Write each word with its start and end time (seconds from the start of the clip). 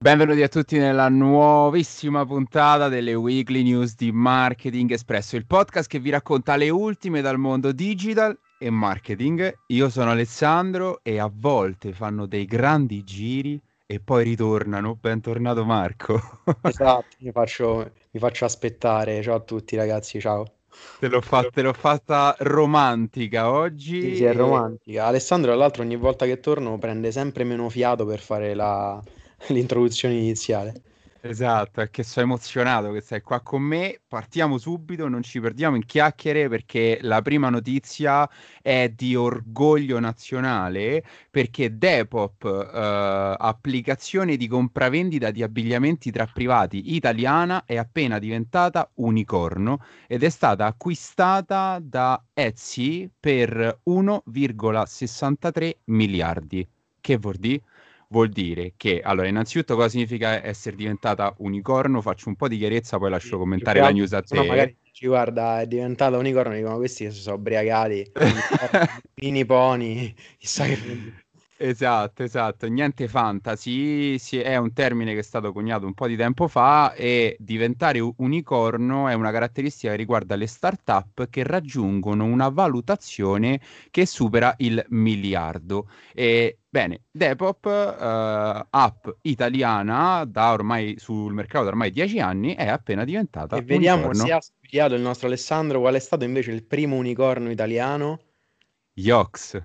Benvenuti 0.00 0.42
a 0.44 0.48
tutti 0.48 0.78
nella 0.78 1.08
nuovissima 1.08 2.24
puntata 2.24 2.86
delle 2.86 3.14
Weekly 3.14 3.64
News 3.64 3.96
di 3.96 4.12
Marketing 4.12 4.92
Espresso, 4.92 5.34
il 5.34 5.44
podcast 5.44 5.90
che 5.90 5.98
vi 5.98 6.10
racconta 6.10 6.54
le 6.54 6.70
ultime 6.70 7.20
dal 7.20 7.36
mondo 7.36 7.72
digital 7.72 8.38
e 8.60 8.70
marketing. 8.70 9.52
Io 9.66 9.88
sono 9.88 10.12
Alessandro 10.12 11.00
e 11.02 11.18
a 11.18 11.28
volte 11.28 11.92
fanno 11.92 12.26
dei 12.26 12.44
grandi 12.44 13.02
giri 13.02 13.60
e 13.86 13.98
poi 13.98 14.22
ritornano. 14.22 14.94
Bentornato 14.94 15.64
Marco. 15.64 16.42
esatto, 16.62 17.16
mi 17.18 17.32
faccio, 17.32 17.90
mi 18.12 18.20
faccio 18.20 18.44
aspettare. 18.44 19.20
Ciao 19.20 19.34
a 19.34 19.40
tutti 19.40 19.74
ragazzi, 19.74 20.20
ciao. 20.20 20.44
Te 21.00 21.08
l'ho, 21.08 21.20
fa- 21.20 21.50
te 21.52 21.60
l'ho, 21.60 21.72
fatta 21.72 22.36
romantica 22.38 23.50
oggi. 23.50 24.00
Sì, 24.00 24.14
sì, 24.14 24.24
è 24.24 24.32
romantica. 24.32 25.06
Alessandro, 25.06 25.50
tra 25.50 25.58
l'altro, 25.58 25.82
ogni 25.82 25.96
volta 25.96 26.24
che 26.24 26.38
torno 26.38 26.78
prende 26.78 27.10
sempre 27.10 27.42
meno 27.42 27.68
fiato 27.68 28.06
per 28.06 28.20
fare 28.20 28.54
la, 28.54 29.02
l'introduzione 29.48 30.14
iniziale. 30.14 30.82
Esatto, 31.20 31.80
è 31.80 31.90
che 31.90 32.04
sono 32.04 32.26
emozionato 32.26 32.92
che 32.92 33.00
sei 33.00 33.22
qua 33.22 33.40
con 33.40 33.60
me. 33.60 34.00
Partiamo 34.06 34.56
subito, 34.56 35.08
non 35.08 35.22
ci 35.22 35.40
perdiamo 35.40 35.74
in 35.74 35.84
chiacchiere 35.84 36.48
perché 36.48 37.00
la 37.02 37.20
prima 37.22 37.48
notizia 37.50 38.28
è 38.62 38.88
di 38.94 39.16
orgoglio 39.16 39.98
nazionale 39.98 41.02
perché 41.28 41.76
Depop, 41.76 42.44
eh, 42.44 43.34
applicazione 43.36 44.36
di 44.36 44.46
compravendita 44.46 45.32
di 45.32 45.42
abbigliamenti 45.42 46.12
tra 46.12 46.26
privati 46.28 46.94
italiana, 46.94 47.64
è 47.64 47.76
appena 47.76 48.20
diventata 48.20 48.88
unicorno 48.94 49.80
ed 50.06 50.22
è 50.22 50.28
stata 50.28 50.66
acquistata 50.66 51.80
da 51.82 52.22
Etsy 52.32 53.10
per 53.18 53.80
1,63 53.84 55.78
miliardi. 55.86 56.66
Che 57.00 57.16
vuol 57.16 57.36
dire? 57.36 57.62
Vuol 58.08 58.28
dire 58.28 58.74
che, 58.76 59.00
allora, 59.00 59.28
innanzitutto 59.28 59.74
cosa 59.74 59.88
significa 59.88 60.44
essere 60.44 60.76
diventata 60.76 61.34
unicorno? 61.38 62.00
Faccio 62.00 62.28
un 62.28 62.36
po' 62.36 62.48
di 62.48 62.58
chiarezza, 62.58 62.98
poi 62.98 63.10
lascio 63.10 63.38
commentare 63.38 63.80
la 63.80 63.90
news 63.90 64.12
a 64.12 64.22
te. 64.22 64.34
No, 64.34 64.44
magari 64.44 64.76
ci 64.92 65.06
guarda, 65.06 65.60
è 65.60 65.66
diventata 65.66 66.16
unicorno, 66.16 66.54
dicono 66.54 66.76
questi 66.76 67.10
si 67.10 67.20
sono 67.20 67.36
ubriacati, 67.36 68.10
mini 69.22 69.44
pony, 69.44 70.14
chissà 70.38 70.64
che... 70.64 71.26
Esatto, 71.60 72.22
esatto, 72.22 72.68
niente 72.68 73.08
fantasy, 73.08 74.16
si, 74.20 74.38
è 74.38 74.54
un 74.54 74.72
termine 74.72 75.12
che 75.12 75.18
è 75.18 75.22
stato 75.22 75.52
coniato 75.52 75.86
un 75.86 75.92
po' 75.92 76.06
di 76.06 76.14
tempo 76.14 76.46
fa 76.46 76.94
e 76.94 77.36
diventare 77.40 77.98
unicorno 77.98 79.08
è 79.08 79.14
una 79.14 79.32
caratteristica 79.32 79.90
che 79.90 79.96
riguarda 79.96 80.36
le 80.36 80.46
start-up 80.46 81.28
che 81.28 81.42
raggiungono 81.42 82.26
una 82.26 82.48
valutazione 82.48 83.60
che 83.90 84.06
supera 84.06 84.54
il 84.58 84.84
miliardo. 84.90 85.90
E, 86.14 86.58
bene, 86.68 87.06
Depop, 87.10 87.64
uh, 87.64 88.66
app 88.70 89.08
italiana 89.22 90.24
da 90.26 90.52
ormai 90.52 90.94
sul 90.96 91.32
mercato 91.32 91.64
da 91.64 91.70
ormai 91.70 91.90
dieci 91.90 92.20
anni, 92.20 92.54
è 92.54 92.68
appena 92.68 93.02
diventata 93.02 93.56
e 93.56 93.62
vediamo 93.62 94.04
unicorno. 94.04 94.26
se 94.26 94.32
ha 94.32 94.40
studiato 94.40 94.94
il 94.94 95.00
nostro 95.00 95.26
Alessandro 95.26 95.80
qual 95.80 95.94
è 95.94 95.98
stato 95.98 96.22
invece 96.22 96.52
il 96.52 96.62
primo 96.62 96.94
unicorno 96.94 97.50
italiano. 97.50 98.20
Yox. 98.92 99.60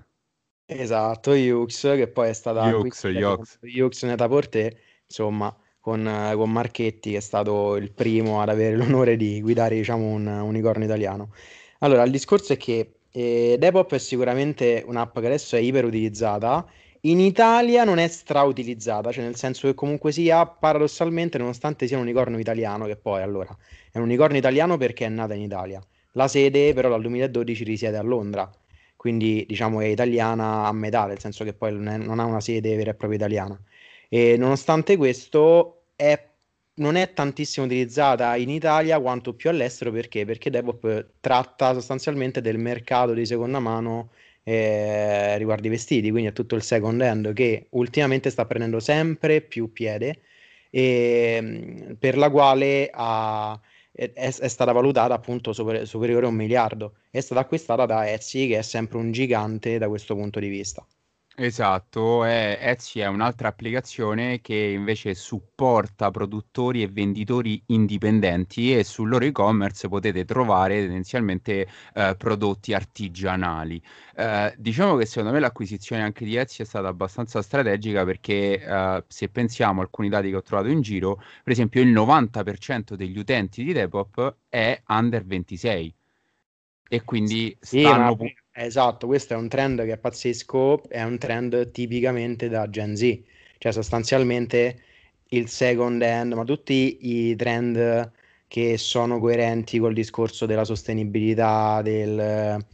Esatto, 0.66 1.34
Yux, 1.34 1.82
che 1.94 2.08
poi 2.08 2.30
è 2.30 2.32
stata 2.32 2.66
Yux, 2.68 3.04
Yux. 3.04 3.58
Yux 3.62 4.04
Netaporte, 4.04 4.78
insomma, 5.06 5.54
con, 5.78 6.32
con, 6.36 6.50
Marchetti, 6.50 7.10
che 7.12 7.16
è 7.18 7.20
stato 7.20 7.76
il 7.76 7.92
primo 7.92 8.40
ad 8.40 8.48
avere 8.48 8.76
l'onore 8.76 9.16
di 9.16 9.42
guidare, 9.42 9.76
diciamo, 9.76 10.06
un 10.06 10.26
unicorno 10.26 10.84
italiano. 10.84 11.32
Allora, 11.80 12.02
il 12.04 12.10
discorso 12.10 12.54
è 12.54 12.56
che 12.56 12.94
eh, 13.10 13.56
Depop 13.58 13.92
è 13.92 13.98
sicuramente 13.98 14.82
un'app 14.86 15.18
che 15.18 15.26
adesso 15.26 15.56
è 15.56 15.58
iperutilizzata, 15.58 16.66
in 17.02 17.20
Italia 17.20 17.84
non 17.84 17.98
è 17.98 18.08
strautilizzata, 18.08 19.12
cioè 19.12 19.24
nel 19.24 19.36
senso 19.36 19.66
che 19.66 19.74
comunque 19.74 20.10
sia, 20.12 20.46
paradossalmente, 20.46 21.36
nonostante 21.36 21.86
sia 21.86 21.96
un 21.96 22.04
unicorno 22.04 22.38
italiano, 22.38 22.86
che 22.86 22.96
poi 22.96 23.20
allora 23.20 23.54
è 23.92 23.98
un 23.98 24.04
unicorno 24.04 24.38
italiano 24.38 24.78
perché 24.78 25.04
è 25.04 25.10
nata 25.10 25.34
in 25.34 25.42
Italia. 25.42 25.82
La 26.12 26.28
sede 26.28 26.72
però 26.72 26.88
dal 26.88 27.02
2012 27.02 27.64
risiede 27.64 27.98
a 27.98 28.02
Londra 28.02 28.50
quindi 29.04 29.44
diciamo 29.46 29.82
è 29.82 29.84
italiana 29.84 30.64
a 30.66 30.72
metà, 30.72 31.04
nel 31.04 31.18
senso 31.18 31.44
che 31.44 31.52
poi 31.52 31.74
non, 31.74 31.88
è, 31.88 31.98
non 31.98 32.20
ha 32.20 32.24
una 32.24 32.40
sede 32.40 32.74
vera 32.74 32.92
e 32.92 32.94
propria 32.94 33.18
italiana. 33.18 33.60
E 34.08 34.38
nonostante 34.38 34.96
questo 34.96 35.88
è, 35.94 36.18
non 36.76 36.96
è 36.96 37.12
tantissimo 37.12 37.66
utilizzata 37.66 38.34
in 38.36 38.48
Italia 38.48 38.98
quanto 39.00 39.34
più 39.34 39.50
all'estero 39.50 39.90
perché? 39.92 40.24
Perché 40.24 40.48
Depop 40.48 41.16
tratta 41.20 41.74
sostanzialmente 41.74 42.40
del 42.40 42.56
mercato 42.56 43.12
di 43.12 43.26
seconda 43.26 43.58
mano 43.58 44.12
eh, 44.42 45.36
riguardo 45.36 45.66
i 45.66 45.70
vestiti, 45.70 46.10
quindi 46.10 46.30
è 46.30 46.32
tutto 46.32 46.54
il 46.54 46.62
second 46.62 47.02
hand 47.02 47.34
che 47.34 47.66
ultimamente 47.72 48.30
sta 48.30 48.46
prendendo 48.46 48.80
sempre 48.80 49.42
più 49.42 49.70
piede 49.70 50.22
e 50.70 51.94
per 51.98 52.16
la 52.16 52.30
quale 52.30 52.88
ha 52.90 53.60
è, 53.94 54.12
è, 54.12 54.48
stata 54.48 54.72
valutata 54.72 55.14
appunto 55.14 55.52
super, 55.52 55.86
superiore 55.86 56.26
a 56.26 56.28
un 56.28 56.34
miliardo. 56.34 56.96
È 57.10 57.20
stata 57.20 57.40
acquistata 57.40 57.86
da 57.86 58.10
Etsy, 58.10 58.48
che 58.48 58.58
è 58.58 58.62
sempre 58.62 58.98
un 58.98 59.12
gigante 59.12 59.78
da 59.78 59.88
questo 59.88 60.14
punto 60.14 60.40
di 60.40 60.48
vista. 60.48 60.84
Esatto, 61.36 62.22
è, 62.24 62.58
Etsy 62.60 63.00
è 63.00 63.06
un'altra 63.06 63.48
applicazione 63.48 64.40
che 64.40 64.54
invece 64.54 65.14
supporta 65.14 66.12
produttori 66.12 66.80
e 66.80 66.86
venditori 66.86 67.60
indipendenti 67.66 68.72
e 68.76 68.84
sul 68.84 69.08
loro 69.08 69.24
e-commerce 69.24 69.88
potete 69.88 70.24
trovare 70.24 70.78
tendenzialmente 70.82 71.66
eh, 71.94 72.14
prodotti 72.16 72.72
artigianali. 72.72 73.82
Eh, 74.14 74.54
diciamo 74.56 74.94
che 74.94 75.06
secondo 75.06 75.32
me 75.32 75.40
l'acquisizione 75.40 76.02
anche 76.02 76.24
di 76.24 76.36
Etsy 76.36 76.62
è 76.62 76.66
stata 76.66 76.86
abbastanza 76.86 77.42
strategica 77.42 78.04
perché 78.04 78.60
eh, 78.64 79.04
se 79.08 79.28
pensiamo 79.28 79.80
a 79.80 79.82
alcuni 79.82 80.08
dati 80.08 80.30
che 80.30 80.36
ho 80.36 80.42
trovato 80.42 80.68
in 80.68 80.82
giro, 80.82 81.16
per 81.16 81.52
esempio 81.52 81.82
il 81.82 81.92
90% 81.92 82.94
degli 82.94 83.18
utenti 83.18 83.64
di 83.64 83.72
Depop 83.72 84.36
è 84.48 84.80
under 84.86 85.24
26 85.24 85.94
e 86.88 87.02
quindi 87.02 87.56
sì, 87.60 87.80
stanno... 87.80 88.14
Ma 88.14 88.32
Esatto, 88.56 89.06
questo 89.08 89.34
è 89.34 89.36
un 89.36 89.48
trend 89.48 89.82
che 89.84 89.92
è 89.92 89.98
pazzesco, 89.98 90.88
è 90.88 91.02
un 91.02 91.18
trend 91.18 91.70
tipicamente 91.72 92.48
da 92.48 92.68
Gen 92.70 92.94
Z, 92.96 93.20
cioè 93.58 93.72
sostanzialmente 93.72 94.80
il 95.30 95.48
second 95.48 96.00
hand, 96.02 96.32
ma 96.34 96.44
tutti 96.44 96.98
i 97.00 97.34
trend 97.36 98.12
che 98.46 98.78
sono 98.78 99.18
coerenti 99.18 99.78
col 99.80 99.92
discorso 99.92 100.46
della 100.46 100.64
sostenibilità, 100.64 101.82
del, 101.82 102.64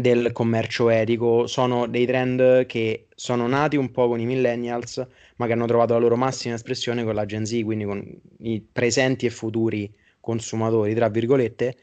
del 0.00 0.32
commercio 0.32 0.88
etico, 0.88 1.46
sono 1.46 1.86
dei 1.86 2.06
trend 2.06 2.64
che 2.66 3.08
sono 3.14 3.46
nati 3.46 3.76
un 3.76 3.90
po' 3.90 4.08
con 4.08 4.20
i 4.20 4.24
millennials, 4.26 5.06
ma 5.36 5.46
che 5.46 5.52
hanno 5.52 5.66
trovato 5.66 5.92
la 5.92 5.98
loro 6.00 6.16
massima 6.16 6.54
espressione 6.54 7.04
con 7.04 7.14
la 7.14 7.26
Gen 7.26 7.44
Z, 7.44 7.60
quindi 7.62 7.84
con 7.84 8.02
i 8.38 8.60
presenti 8.62 9.26
e 9.26 9.30
futuri 9.30 9.92
consumatori, 10.20 10.94
tra 10.94 11.08
virgolette, 11.10 11.76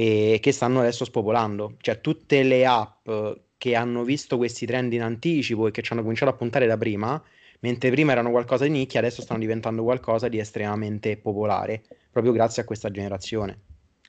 e 0.00 0.38
che 0.40 0.52
stanno 0.52 0.78
adesso 0.78 1.04
spopolando. 1.04 1.74
Cioè 1.80 2.00
tutte 2.00 2.44
le 2.44 2.64
app 2.64 3.10
che 3.56 3.74
hanno 3.74 4.04
visto 4.04 4.36
questi 4.36 4.64
trend 4.64 4.92
in 4.92 5.02
anticipo 5.02 5.66
e 5.66 5.72
che 5.72 5.82
ci 5.82 5.92
hanno 5.92 6.02
cominciato 6.02 6.30
a 6.30 6.36
puntare 6.36 6.66
da 6.66 6.76
prima, 6.76 7.20
mentre 7.60 7.90
prima 7.90 8.12
erano 8.12 8.30
qualcosa 8.30 8.62
di 8.62 8.70
nicchia, 8.70 9.00
adesso 9.00 9.22
stanno 9.22 9.40
diventando 9.40 9.82
qualcosa 9.82 10.28
di 10.28 10.38
estremamente 10.38 11.16
popolare, 11.16 11.82
proprio 12.12 12.32
grazie 12.32 12.62
a 12.62 12.64
questa 12.64 12.92
generazione. 12.92 13.58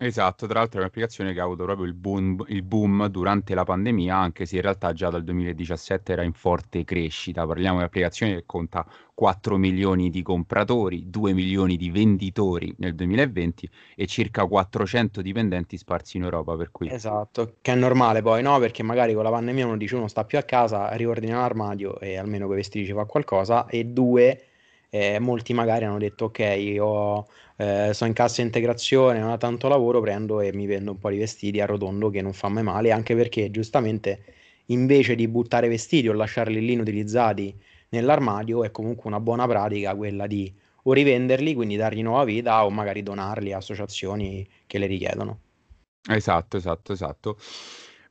Esatto, 0.02 0.48
tra 0.48 0.60
l'altro 0.60 0.80
è 0.80 0.82
un'applicazione 0.84 1.34
che 1.34 1.42
ha 1.42 1.44
avuto 1.44 1.66
proprio 1.66 1.86
il 1.86 1.94
boom, 1.94 2.46
il 2.48 2.64
boom, 2.64 3.08
durante 3.08 3.54
la 3.54 3.66
pandemia, 3.66 4.16
anche 4.16 4.46
se 4.46 4.56
in 4.56 4.62
realtà 4.62 4.94
già 4.94 5.10
dal 5.10 5.26
2017 5.26 6.14
era 6.14 6.24
in 6.24 6.32
forte 6.32 6.86
crescita. 6.86 7.46
Parliamo 7.46 7.74
di 7.74 7.82
un'applicazione 7.82 8.36
che 8.36 8.44
conta 8.46 8.88
4 9.14 9.58
milioni 9.58 10.10
di 10.10 10.22
compratori, 10.22 11.10
2 11.10 11.34
milioni 11.34 11.76
di 11.76 11.90
venditori 11.90 12.74
nel 12.78 12.96
2020 12.96 13.70
e 13.98 14.08
circa 14.08 14.46
400 14.46 15.22
dipendenti 15.22 15.76
sparsi 15.78 16.16
in 16.16 16.24
Europa. 16.24 16.56
Per 16.56 16.72
cui... 16.72 16.90
Esatto, 16.90 17.56
che 17.60 17.74
è 17.74 17.76
normale 17.76 18.22
poi, 18.22 18.42
no? 18.42 18.58
Perché 18.58 18.84
magari 18.84 19.14
con 19.14 19.24
la 19.24 19.32
pandemia 19.32 19.66
uno 19.66 19.76
dice 19.76 19.98
uno 19.98 20.08
sta 20.08 20.24
più 20.24 20.38
a 20.38 20.44
casa, 20.44 20.96
riordina 20.96 21.40
l'armadio 21.40 22.00
e 22.00 22.18
almeno 22.18 22.46
con 22.46 22.54
i 22.54 22.60
vestiti 22.60 22.86
ci 22.86 22.94
fa 22.94 23.04
qualcosa, 23.04 23.68
e 23.68 23.84
due 23.84 24.44
eh, 24.90 25.20
molti 25.20 25.54
magari 25.54 25.86
hanno 25.86 25.98
detto 25.98 26.26
ok, 26.26 26.40
io 26.40 27.28
eh, 27.62 27.90
sono 27.94 28.10
in 28.10 28.16
cassa 28.16 28.42
integrazione, 28.42 29.20
non 29.20 29.32
ho 29.32 29.38
tanto 29.38 29.68
lavoro, 29.68 30.00
prendo 30.00 30.40
e 30.40 30.54
mi 30.54 30.66
vendo 30.66 30.92
un 30.92 30.98
po' 30.98 31.10
di 31.10 31.18
vestiti 31.18 31.60
a 31.60 31.66
rotondo 31.66 32.10
che 32.10 32.22
non 32.22 32.32
fa 32.32 32.48
mai 32.48 32.64
male, 32.64 32.94
anche 32.94 33.16
perché 33.16 33.52
giustamente 33.52 34.24
invece 34.68 35.14
di 35.14 35.28
buttare 35.28 35.68
vestiti 35.68 36.08
o 36.08 36.14
lasciarli 36.14 36.62
lì 36.62 36.72
inutilizzati 36.72 37.54
nell'armadio 37.90 38.64
è 38.64 38.72
comunque 38.72 39.10
una 39.10 39.20
buona 39.20 39.46
pratica 39.46 39.94
quella 39.94 40.26
di 40.26 40.54
o 40.84 40.94
rivenderli, 40.94 41.54
quindi 41.54 41.76
dargli 41.76 42.02
nuova 42.02 42.24
vita 42.24 42.64
o 42.64 42.70
magari 42.70 43.04
donarli 43.04 43.52
a 43.52 43.58
associazioni 43.58 44.48
che 44.66 44.78
le 44.78 44.86
richiedono. 44.86 45.40
Esatto, 46.10 46.56
esatto, 46.56 46.94
esatto. 46.94 47.38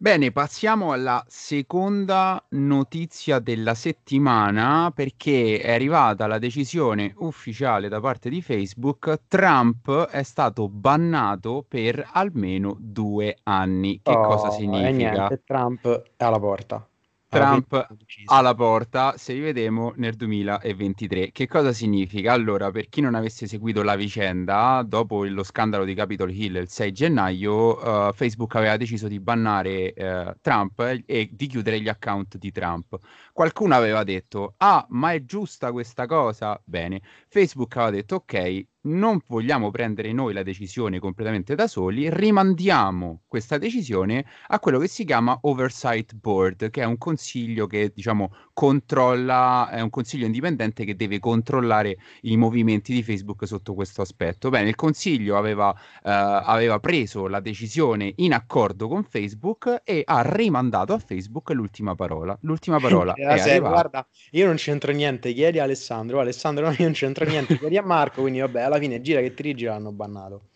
Bene, 0.01 0.31
passiamo 0.31 0.93
alla 0.93 1.25
seconda 1.27 2.41
notizia 2.51 3.41
della 3.41 3.75
settimana 3.75 4.93
perché 4.95 5.61
è 5.61 5.73
arrivata 5.73 6.29
la 6.29 6.39
decisione 6.39 7.15
ufficiale 7.17 7.89
da 7.89 7.99
parte 7.99 8.29
di 8.29 8.41
Facebook. 8.41 9.23
Trump 9.27 10.07
è 10.07 10.23
stato 10.23 10.69
bannato 10.69 11.65
per 11.67 12.11
almeno 12.13 12.77
due 12.79 13.39
anni. 13.43 14.01
Che 14.01 14.13
oh, 14.13 14.21
cosa 14.21 14.51
significa? 14.51 14.89
Niente, 14.91 15.43
Trump 15.45 16.03
è 16.17 16.23
alla 16.23 16.39
porta. 16.39 16.89
Trump 17.29 17.87
alla 18.27 18.55
porta, 18.55 19.15
se 19.19 19.35
rivedremo 19.35 19.93
nel 19.97 20.15
2023. 20.15 21.31
Che 21.31 21.47
cosa 21.47 21.73
significa? 21.73 22.33
Allora, 22.33 22.71
per 22.71 22.89
chi 22.89 23.03
non 23.03 23.15
avesse 23.15 23.47
seguito 23.47 23.83
la 23.83 23.97
vicenda, 23.97 24.83
dopo 24.87 25.25
lo 25.25 25.43
scandalo 25.43 25.85
di 25.85 25.95
Capitol 25.95 26.31
Hill 26.31 26.57
il 26.57 26.69
6 26.69 26.93
gennaio, 26.93 28.09
uh, 28.09 28.13
Facebook 28.15 28.55
aveva 28.55 28.79
deciso 28.79 29.09
di 29.09 29.21
bannare 29.21 29.93
uh, 29.95 30.33
Trump 30.41 30.81
e 31.05 31.29
di 31.31 31.47
chiudere 31.47 31.81
gli 31.81 31.89
account 31.89 32.39
di 32.39 32.51
Trump. 32.51 32.99
Qualcuno 33.33 33.75
aveva 33.75 34.05
detto, 34.05 34.55
ah, 34.57 34.87
ma 34.91 35.13
è 35.13 35.23
giusta 35.25 35.71
questa 35.71 36.07
cosa? 36.07 36.59
Bene, 36.65 37.03
Facebook 37.29 37.77
aveva 37.77 37.91
detto, 37.91 38.15
ok, 38.17 38.67
non 38.89 39.21
vogliamo 39.27 39.71
prendere 39.71 40.13
noi 40.13 40.33
la 40.33 40.43
decisione 40.43 40.99
completamente 40.99 41.55
da 41.55 41.67
soli, 41.67 42.09
rimandiamo 42.11 43.23
questa 43.27 43.59
decisione 43.59 44.25
a 44.49 44.59
quello 44.59 44.79
che 44.79 44.89
si 44.89 45.05
chiama 45.05 45.39
Oversight 45.43 46.15
Board, 46.15 46.71
che 46.71 46.83
è 46.83 46.85
un 46.85 46.99
consiglio 46.99 47.67
che 47.67 47.93
diciamo 47.95 48.35
controlla, 48.53 49.69
è 49.71 49.81
un 49.81 49.91
consiglio 49.91 50.27
indipendente 50.27 50.85
che 50.85 50.97
deve 50.97 51.19
controllare 51.19 51.99
i 52.23 52.37
movimenti 52.37 52.93
di 52.93 53.03
Facebook 53.03 53.47
sotto 53.47 53.75
questo 53.75 54.03
aspetto. 54.03 54.49
Bene, 54.49 54.71
il 54.71 54.75
consiglio 54.75 55.37
aveva, 55.37 55.73
eh, 55.73 56.11
aveva 56.11 56.79
preso 56.79 57.29
la 57.29 57.41
decisione 57.41 58.13
in 58.17 58.33
accordo 58.33 58.89
con 58.89 59.05
Facebook 59.05 59.83
e 59.85 60.03
ha 60.05 60.23
rimandato 60.23 60.93
a 60.93 60.99
Facebook 60.99 61.51
l'ultima 61.51 61.95
parola. 61.95 62.37
L'ultima 62.43 62.79
parola 62.81 63.13
è 63.15 63.37
se, 63.39 63.59
guarda, 63.61 64.07
io 64.31 64.47
non 64.47 64.57
c'entro 64.57 64.93
niente, 64.93 65.33
chiedi 65.33 65.59
a 65.59 65.65
Alessandro, 65.65 66.21
Alessandro 66.21 66.67
no, 66.67 66.73
io 66.73 66.85
non 66.85 66.93
c'entro 66.93 67.25
niente, 67.27 67.59
chiedi 67.59 67.77
a 67.77 67.83
Marco, 67.83 68.23
quindi 68.23 68.41
vabbè, 68.41 68.63
alla 68.63 68.78
fine 68.79 69.01
gira 69.01 69.21
che 69.21 69.35
ti 69.35 69.43
rigira 69.43 69.73
l'hanno 69.73 69.93
bannato. 69.93 70.49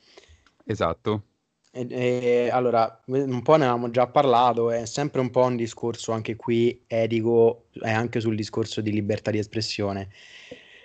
Esatto. 0.65 1.23
E, 1.75 1.87
e, 1.89 2.51
allora, 2.51 3.03
un 3.07 3.41
po' 3.43 3.57
ne 3.57 3.65
avevamo 3.65 3.91
già 3.91 4.07
parlato, 4.07 4.71
è 4.71 4.85
sempre 4.85 5.21
un 5.21 5.31
po' 5.31 5.45
un 5.45 5.57
discorso 5.57 6.13
anche 6.13 6.37
qui 6.37 6.85
etico 6.87 7.69
e 7.73 7.91
anche 7.91 8.21
sul 8.21 8.37
discorso 8.37 8.81
di 8.83 8.93
libertà 8.93 9.31
di 9.31 9.39
espressione. 9.39 10.11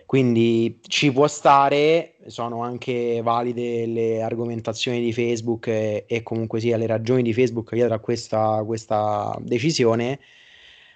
Quindi 0.06 0.80
ci 0.88 1.12
può 1.12 1.28
stare, 1.28 2.16
sono 2.28 2.64
anche 2.64 3.20
valide 3.22 3.86
le 3.86 4.22
argomentazioni 4.22 5.02
di 5.02 5.12
Facebook 5.12 5.68
e, 5.68 6.06
e 6.08 6.24
comunque 6.24 6.62
sia 6.62 6.78
le 6.78 6.88
ragioni 6.88 7.22
di 7.22 7.34
Facebook 7.34 7.74
dietro 7.74 7.94
a 7.96 8.00
questa, 8.00 8.64
questa 8.66 9.38
decisione. 9.42 10.20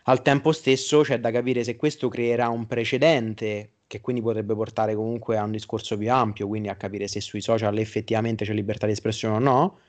Al 0.04 0.22
tempo 0.22 0.54
stesso 0.54 1.02
c'è 1.02 1.20
da 1.20 1.30
capire 1.32 1.66
se 1.66 1.76
questo 1.76 2.08
creerà 2.08 2.48
un 2.48 2.66
precedente 2.68 3.81
che 3.92 4.00
quindi 4.00 4.22
potrebbe 4.22 4.56
portare 4.56 4.96
comunque 4.96 5.36
a 5.36 5.44
un 5.44 5.52
discorso 5.52 5.98
più 5.98 6.10
ampio, 6.10 6.48
quindi 6.48 6.70
a 6.70 6.78
capire 6.78 7.10
se 7.10 7.20
sui 7.20 7.42
social 7.42 7.78
effettivamente 7.78 8.46
c'è 8.46 8.54
libertà 8.54 8.86
di 8.86 8.94
espressione 8.94 9.36
o 9.36 9.40
no, 9.40 9.80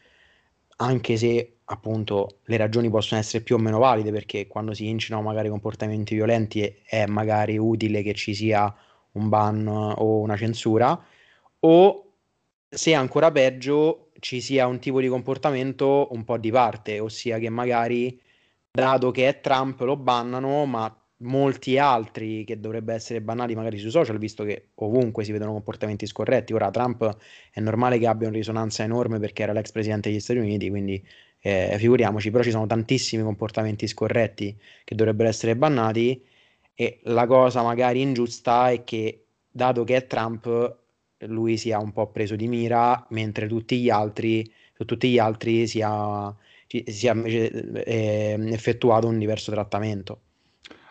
anche 0.78 1.16
se 1.16 1.58
appunto 1.66 2.40
le 2.46 2.56
ragioni 2.56 2.90
possono 2.90 3.20
essere 3.20 3.44
più 3.44 3.54
o 3.54 3.58
meno 3.58 3.78
valide, 3.78 4.10
perché 4.10 4.48
quando 4.48 4.74
si 4.74 4.88
incitano 4.88 5.22
magari 5.22 5.48
comportamenti 5.48 6.16
violenti 6.16 6.80
è 6.84 7.06
magari 7.06 7.56
utile 7.58 8.02
che 8.02 8.12
ci 8.14 8.34
sia 8.34 8.74
un 9.12 9.28
ban 9.28 9.68
o 9.68 10.18
una 10.18 10.36
censura, 10.36 11.00
o 11.60 12.12
se 12.68 12.94
ancora 12.94 13.30
peggio 13.30 14.10
ci 14.18 14.40
sia 14.40 14.66
un 14.66 14.80
tipo 14.80 15.00
di 15.00 15.06
comportamento 15.06 16.08
un 16.10 16.24
po' 16.24 16.38
di 16.38 16.50
parte, 16.50 16.98
ossia 16.98 17.38
che 17.38 17.50
magari 17.50 18.20
dato 18.68 19.12
che 19.12 19.28
è 19.28 19.40
Trump 19.40 19.78
lo 19.82 19.94
bannano, 19.94 20.64
ma 20.64 20.92
molti 21.22 21.78
altri 21.78 22.44
che 22.44 22.60
dovrebbero 22.60 22.96
essere 22.96 23.20
bannati 23.20 23.54
magari 23.54 23.78
sui 23.78 23.90
social, 23.90 24.18
visto 24.18 24.44
che 24.44 24.68
ovunque 24.74 25.24
si 25.24 25.32
vedono 25.32 25.52
comportamenti 25.52 26.06
scorretti. 26.06 26.52
Ora 26.52 26.70
Trump 26.70 27.16
è 27.52 27.60
normale 27.60 27.98
che 27.98 28.06
abbia 28.06 28.28
una 28.28 28.36
risonanza 28.36 28.82
enorme 28.82 29.18
perché 29.18 29.42
era 29.42 29.52
l'ex 29.52 29.72
presidente 29.72 30.10
degli 30.10 30.20
Stati 30.20 30.38
Uniti, 30.38 30.68
quindi 30.68 31.02
eh, 31.40 31.74
figuriamoci, 31.78 32.30
però 32.30 32.42
ci 32.42 32.50
sono 32.50 32.66
tantissimi 32.66 33.22
comportamenti 33.22 33.86
scorretti 33.86 34.56
che 34.84 34.94
dovrebbero 34.94 35.28
essere 35.28 35.56
bannati 35.56 36.24
e 36.74 37.00
la 37.04 37.26
cosa 37.26 37.62
magari 37.62 38.00
ingiusta 38.00 38.70
è 38.70 38.84
che 38.84 39.26
dato 39.50 39.84
che 39.84 39.96
è 39.96 40.06
Trump 40.06 40.76
lui 41.26 41.56
sia 41.56 41.78
un 41.78 41.92
po' 41.92 42.10
preso 42.10 42.36
di 42.36 42.48
mira, 42.48 43.06
mentre 43.10 43.46
tutti 43.46 43.80
gli 43.80 43.90
altri, 43.90 44.50
su 44.72 44.84
tutti 44.84 45.10
gli 45.10 45.18
altri 45.18 45.66
sia, 45.66 46.34
sia 46.66 47.22
eh, 47.24 48.36
effettuato 48.50 49.06
un 49.06 49.18
diverso 49.18 49.52
trattamento. 49.52 50.20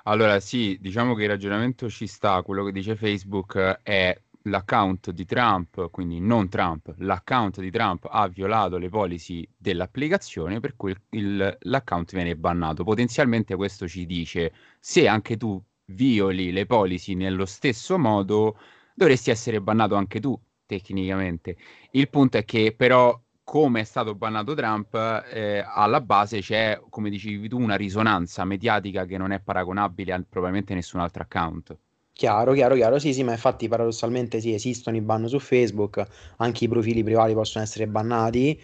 Allora, 0.03 0.39
sì, 0.39 0.77
diciamo 0.81 1.13
che 1.13 1.23
il 1.23 1.29
ragionamento 1.29 1.87
ci 1.89 2.07
sta, 2.07 2.41
quello 2.41 2.63
che 2.63 2.71
dice 2.71 2.95
Facebook 2.95 3.55
è 3.83 4.19
l'account 4.45 5.11
di 5.11 5.25
Trump, 5.25 5.89
quindi 5.91 6.19
non 6.19 6.49
Trump, 6.49 6.95
l'account 6.97 7.59
di 7.59 7.69
Trump 7.69 8.07
ha 8.09 8.27
violato 8.27 8.77
le 8.77 8.89
policy 8.89 9.47
dell'applicazione, 9.55 10.59
per 10.59 10.75
cui 10.75 10.95
il, 11.11 11.55
l'account 11.61 12.11
viene 12.13 12.35
bannato. 12.35 12.83
Potenzialmente 12.83 13.55
questo 13.55 13.87
ci 13.87 14.05
dice 14.07 14.51
se 14.79 15.07
anche 15.07 15.37
tu 15.37 15.61
violi 15.85 16.51
le 16.51 16.65
policy 16.65 17.13
nello 17.13 17.45
stesso 17.45 17.99
modo, 17.99 18.57
dovresti 18.95 19.29
essere 19.29 19.61
bannato 19.61 19.93
anche 19.95 20.19
tu, 20.19 20.39
tecnicamente. 20.65 21.57
Il 21.91 22.09
punto 22.09 22.37
è 22.37 22.45
che 22.45 22.73
però 22.75 23.20
come 23.43 23.81
è 23.81 23.83
stato 23.83 24.15
bannato 24.15 24.53
Trump, 24.53 24.93
eh, 24.95 25.63
alla 25.65 26.01
base 26.01 26.39
c'è, 26.41 26.81
come 26.89 27.09
dicevi 27.09 27.47
tu, 27.49 27.59
una 27.59 27.75
risonanza 27.75 28.45
mediatica 28.45 29.05
che 29.05 29.17
non 29.17 29.31
è 29.31 29.39
paragonabile 29.41 30.13
a 30.13 30.23
probabilmente 30.27 30.73
nessun 30.73 30.99
altro 30.99 31.23
account. 31.23 31.77
Chiaro, 32.13 32.53
chiaro, 32.53 32.75
chiaro. 32.75 32.99
Sì, 32.99 33.13
sì, 33.13 33.23
ma 33.23 33.31
infatti 33.31 33.67
paradossalmente 33.67 34.39
sì, 34.41 34.53
esistono 34.53 34.95
i 34.95 35.01
ban 35.01 35.27
su 35.27 35.39
Facebook, 35.39 36.05
anche 36.37 36.65
i 36.65 36.67
profili 36.67 37.03
privati 37.03 37.33
possono 37.33 37.63
essere 37.63 37.87
bannati. 37.87 38.59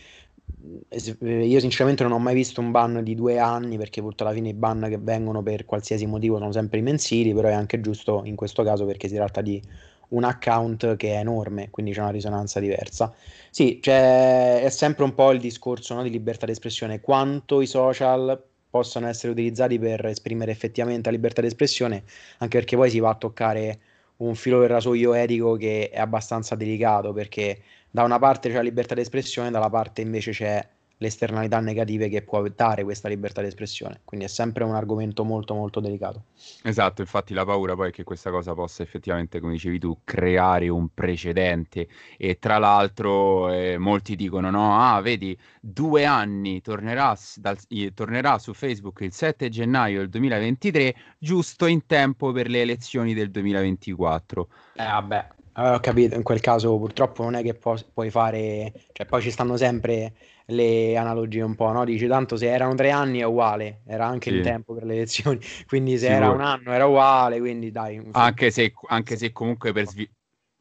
Eh, 0.89 1.45
io 1.45 1.59
sinceramente 1.59 2.03
non 2.03 2.11
ho 2.13 2.19
mai 2.19 2.33
visto 2.35 2.61
un 2.61 2.71
ban 2.71 3.03
di 3.03 3.15
due 3.15 3.39
anni 3.39 3.77
perché 3.77 4.01
purtroppo 4.01 4.31
alla 4.31 4.39
fine 4.39 4.49
i 4.49 4.53
ban 4.53 4.85
che 4.89 4.97
vengono 4.97 5.41
per 5.43 5.65
qualsiasi 5.65 6.05
motivo 6.05 6.37
sono 6.37 6.51
sempre 6.51 6.81
mensili, 6.81 7.33
però 7.33 7.47
è 7.49 7.53
anche 7.53 7.79
giusto 7.81 8.21
in 8.25 8.35
questo 8.35 8.63
caso 8.63 8.85
perché 8.85 9.07
si 9.07 9.15
tratta 9.15 9.41
di 9.41 9.61
un 10.09 10.23
account 10.23 10.95
che 10.95 11.13
è 11.13 11.17
enorme, 11.17 11.69
quindi 11.69 11.91
c'è 11.91 12.01
una 12.01 12.11
risonanza 12.11 12.59
diversa. 12.59 13.13
Sì, 13.49 13.79
c'è, 13.81 14.61
è 14.61 14.69
sempre 14.69 15.03
un 15.03 15.13
po' 15.13 15.31
il 15.31 15.39
discorso 15.39 15.93
no, 15.93 16.03
di 16.03 16.09
libertà 16.09 16.45
di 16.45 16.51
espressione, 16.51 17.01
quanto 17.01 17.61
i 17.61 17.67
social 17.67 18.41
possano 18.69 19.07
essere 19.07 19.31
utilizzati 19.31 19.79
per 19.79 20.05
esprimere 20.05 20.51
effettivamente 20.51 21.09
la 21.09 21.15
libertà 21.15 21.41
di 21.41 21.47
espressione, 21.47 22.03
anche 22.39 22.57
perché 22.57 22.75
poi 22.75 22.89
si 22.89 22.99
va 22.99 23.09
a 23.09 23.15
toccare 23.15 23.79
un 24.17 24.35
filo 24.35 24.59
del 24.59 24.69
rasoio 24.69 25.13
etico 25.13 25.55
che 25.55 25.89
è 25.89 25.99
abbastanza 25.99 26.55
delicato, 26.55 27.13
perché 27.13 27.61
da 27.89 28.03
una 28.03 28.19
parte 28.19 28.49
c'è 28.49 28.55
la 28.55 28.61
libertà 28.61 28.93
di 28.95 29.01
espressione, 29.01 29.51
dalla 29.51 29.69
parte 29.69 30.01
invece 30.01 30.31
c'è 30.31 30.67
le 30.99 31.07
esternalità 31.07 31.59
negative 31.59 32.09
che 32.09 32.23
può 32.23 32.45
dare 32.47 32.83
questa 32.83 33.07
libertà 33.07 33.41
di 33.41 33.47
espressione. 33.47 34.01
Quindi 34.03 34.25
è 34.25 34.29
sempre 34.29 34.63
un 34.63 34.73
argomento 34.73 35.23
molto 35.23 35.53
molto 35.53 35.79
delicato. 35.79 36.23
Esatto, 36.63 37.01
infatti 37.01 37.33
la 37.33 37.45
paura 37.45 37.75
poi 37.75 37.89
è 37.89 37.91
che 37.91 38.03
questa 38.03 38.31
cosa 38.31 38.53
possa 38.53 38.83
effettivamente, 38.83 39.39
come 39.39 39.53
dicevi 39.53 39.79
tu, 39.79 39.99
creare 40.03 40.69
un 40.69 40.89
precedente 40.93 41.87
e 42.17 42.39
tra 42.39 42.57
l'altro 42.57 43.51
eh, 43.51 43.77
molti 43.77 44.15
dicono 44.15 44.49
no, 44.49 44.79
ah 44.79 44.99
vedi, 45.01 45.37
due 45.59 46.05
anni 46.05 46.61
tornerà, 46.61 47.15
dal, 47.35 47.57
tornerà 47.93 48.39
su 48.39 48.53
Facebook 48.53 49.01
il 49.01 49.13
7 49.13 49.49
gennaio 49.49 49.99
del 49.99 50.09
2023, 50.09 50.95
giusto 51.19 51.67
in 51.67 51.85
tempo 51.85 52.31
per 52.31 52.49
le 52.49 52.61
elezioni 52.61 53.13
del 53.13 53.29
2024. 53.29 54.47
Eh 54.73 54.83
vabbè, 54.83 55.27
ho 55.57 55.79
capito, 55.79 56.15
in 56.15 56.23
quel 56.23 56.39
caso 56.39 56.77
purtroppo 56.77 57.23
non 57.23 57.35
è 57.35 57.43
che 57.43 57.53
pu- 57.53 57.85
puoi 57.93 58.09
fare, 58.09 58.71
cioè 58.93 59.05
poi 59.05 59.21
ci 59.21 59.31
stanno 59.31 59.57
sempre 59.57 60.13
le 60.47 60.95
analogie 60.95 61.41
un 61.41 61.55
po', 61.55 61.71
no? 61.71 61.83
Dici 61.83 62.07
tanto 62.07 62.37
se 62.37 62.49
erano 62.49 62.75
tre 62.75 62.91
anni 62.91 63.19
è 63.19 63.23
uguale, 63.23 63.81
era 63.85 64.05
anche 64.05 64.29
sì. 64.29 64.37
il 64.37 64.43
tempo 64.43 64.73
per 64.73 64.85
le 64.85 64.95
elezioni, 64.95 65.39
quindi 65.67 65.97
se 65.97 66.07
sì, 66.07 66.11
era 66.11 66.29
un 66.29 66.41
anno 66.41 66.71
era 66.71 66.85
uguale, 66.85 67.39
quindi 67.39 67.71
dai. 67.71 68.01
Anche 68.11 68.51
se, 68.51 68.73
anche 68.87 69.17
se 69.17 69.31
comunque 69.31 69.73
per, 69.73 69.87
svi- 69.87 70.09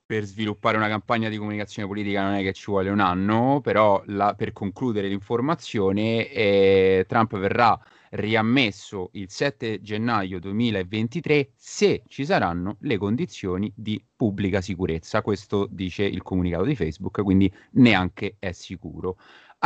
per, 0.04 0.24
sviluppare 0.24 0.76
una 0.76 0.88
campagna 0.88 1.28
di 1.28 1.36
comunicazione 1.36 1.86
politica 1.86 2.22
non 2.22 2.34
è 2.34 2.42
che 2.42 2.52
ci 2.52 2.64
vuole 2.66 2.90
un 2.90 3.00
anno, 3.00 3.60
però 3.62 4.02
la, 4.06 4.34
per 4.34 4.52
concludere 4.52 5.08
l'informazione 5.08 6.30
eh, 6.30 7.04
Trump 7.06 7.38
verrà 7.38 7.78
riammesso 8.10 9.10
il 9.12 9.30
7 9.30 9.80
gennaio 9.80 10.38
2023 10.38 11.50
se 11.54 12.02
ci 12.06 12.24
saranno 12.24 12.76
le 12.80 12.96
condizioni 12.98 13.72
di 13.74 14.02
pubblica 14.16 14.60
sicurezza. 14.60 15.22
Questo 15.22 15.68
dice 15.70 16.04
il 16.04 16.22
comunicato 16.22 16.64
di 16.64 16.76
Facebook, 16.76 17.22
quindi 17.22 17.52
neanche 17.72 18.36
è 18.38 18.52
sicuro. 18.52 19.16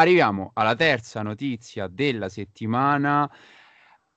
Arriviamo 0.00 0.52
alla 0.54 0.74
terza 0.74 1.20
notizia 1.20 1.86
della 1.86 2.30
settimana. 2.30 3.30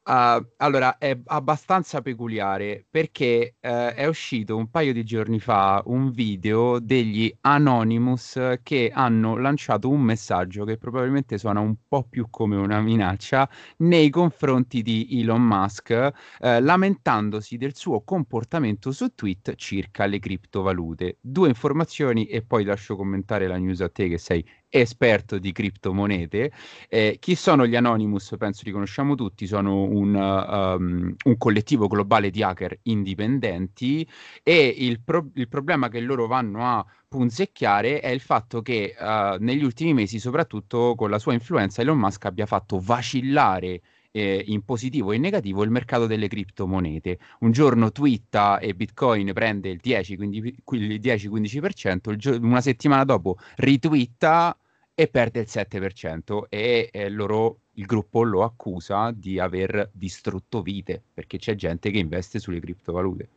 Uh, 0.06 0.46
allora, 0.58 0.98
è 0.98 1.18
abbastanza 1.26 2.02
peculiare 2.02 2.86
perché 2.90 3.56
uh, 3.60 3.68
è 3.94 4.06
uscito 4.06 4.56
un 4.56 4.70
paio 4.70 4.94
di 4.94 5.04
giorni 5.04 5.40
fa 5.40 5.82
un 5.86 6.12
video 6.12 6.80
degli 6.80 7.34
Anonymous 7.42 8.60
che 8.64 8.92
hanno 8.94 9.38
lanciato 9.38 9.90
un 9.90 10.02
messaggio 10.02 10.64
che 10.64 10.78
probabilmente 10.78 11.38
suona 11.38 11.60
un 11.60 11.76
po' 11.86 12.04
più 12.04 12.28
come 12.30 12.56
una 12.56 12.80
minaccia 12.80 13.50
nei 13.78 14.10
confronti 14.10 14.82
di 14.84 15.08
Elon 15.20 15.42
Musk, 15.42 16.12
uh, 16.40 16.48
lamentandosi 16.62 17.58
del 17.58 17.76
suo 17.76 18.04
comportamento 18.04 18.94
su 18.94 19.14
Twitter 19.16 19.56
circa 19.56 20.06
le 20.06 20.20
criptovalute. 20.20 21.18
Due 21.20 21.50
informazioni 21.50 22.26
e 22.28 22.42
poi 22.42 22.64
lascio 22.64 22.96
commentare 22.96 23.48
la 23.48 23.58
news 23.58 23.82
a 23.82 23.90
te 23.90 24.08
che 24.08 24.18
sei 24.18 24.46
esperto 24.80 25.38
di 25.38 25.52
criptomonete. 25.52 26.52
Eh, 26.90 27.18
chi 27.20 27.36
sono 27.36 27.68
gli 27.68 27.76
Anonymous? 27.76 28.34
Penso 28.40 28.64
li 28.66 28.72
conosciamo 28.72 29.14
tutti, 29.14 29.46
sono 29.46 29.84
un, 29.84 30.16
um, 30.16 31.16
un 31.24 31.38
collettivo 31.38 31.88
globale 31.88 32.32
di 32.32 32.42
hacker 32.42 32.80
indipendenti 32.84 34.08
e 34.42 34.74
il, 34.76 35.00
pro- 35.02 35.30
il 35.36 35.48
problema 35.48 35.90
che 35.90 36.00
loro 36.00 36.26
vanno 36.26 36.66
a 36.66 36.84
punzecchiare 37.08 38.00
è 38.00 38.10
il 38.10 38.22
fatto 38.22 38.64
che 38.64 38.96
uh, 38.98 39.36
negli 39.40 39.64
ultimi 39.64 39.94
mesi, 39.94 40.18
soprattutto 40.18 40.96
con 40.96 41.12
la 41.12 41.20
sua 41.20 41.34
influenza, 41.34 41.82
Elon 41.82 42.00
Musk 42.00 42.26
abbia 42.26 42.48
fatto 42.48 42.80
vacillare 42.80 43.82
eh, 44.10 44.44
in 44.48 44.64
positivo 44.64 45.12
e 45.12 45.18
in 45.18 45.22
negativo 45.22 45.62
il 45.64 45.70
mercato 45.70 46.08
delle 46.08 46.28
criptomonete. 46.28 47.20
Un 47.40 47.52
giorno 47.52 47.92
twitta 47.92 48.58
e 48.60 48.74
Bitcoin 48.74 49.32
prende 49.34 49.70
il 49.70 49.80
10-15%, 49.84 52.40
una 52.42 52.62
settimana 52.62 53.04
dopo 53.04 53.38
ritwitta 53.58 54.58
e 54.96 55.08
perde 55.08 55.42
il 55.42 55.48
7% 55.50 56.44
e 56.50 56.90
eh, 56.92 57.10
loro, 57.10 57.62
il 57.74 57.86
gruppo 57.86 58.24
lo 58.24 58.44
accusa 58.44 59.12
di 59.12 59.40
aver 59.40 59.90
distrutto 59.92 60.62
vite 60.62 61.02
perché 61.14 61.38
c'è 61.38 61.56
gente 61.56 61.90
che 61.90 61.98
investe 61.98 62.40
sulle 62.40 62.60
criptovalute. 62.60 63.30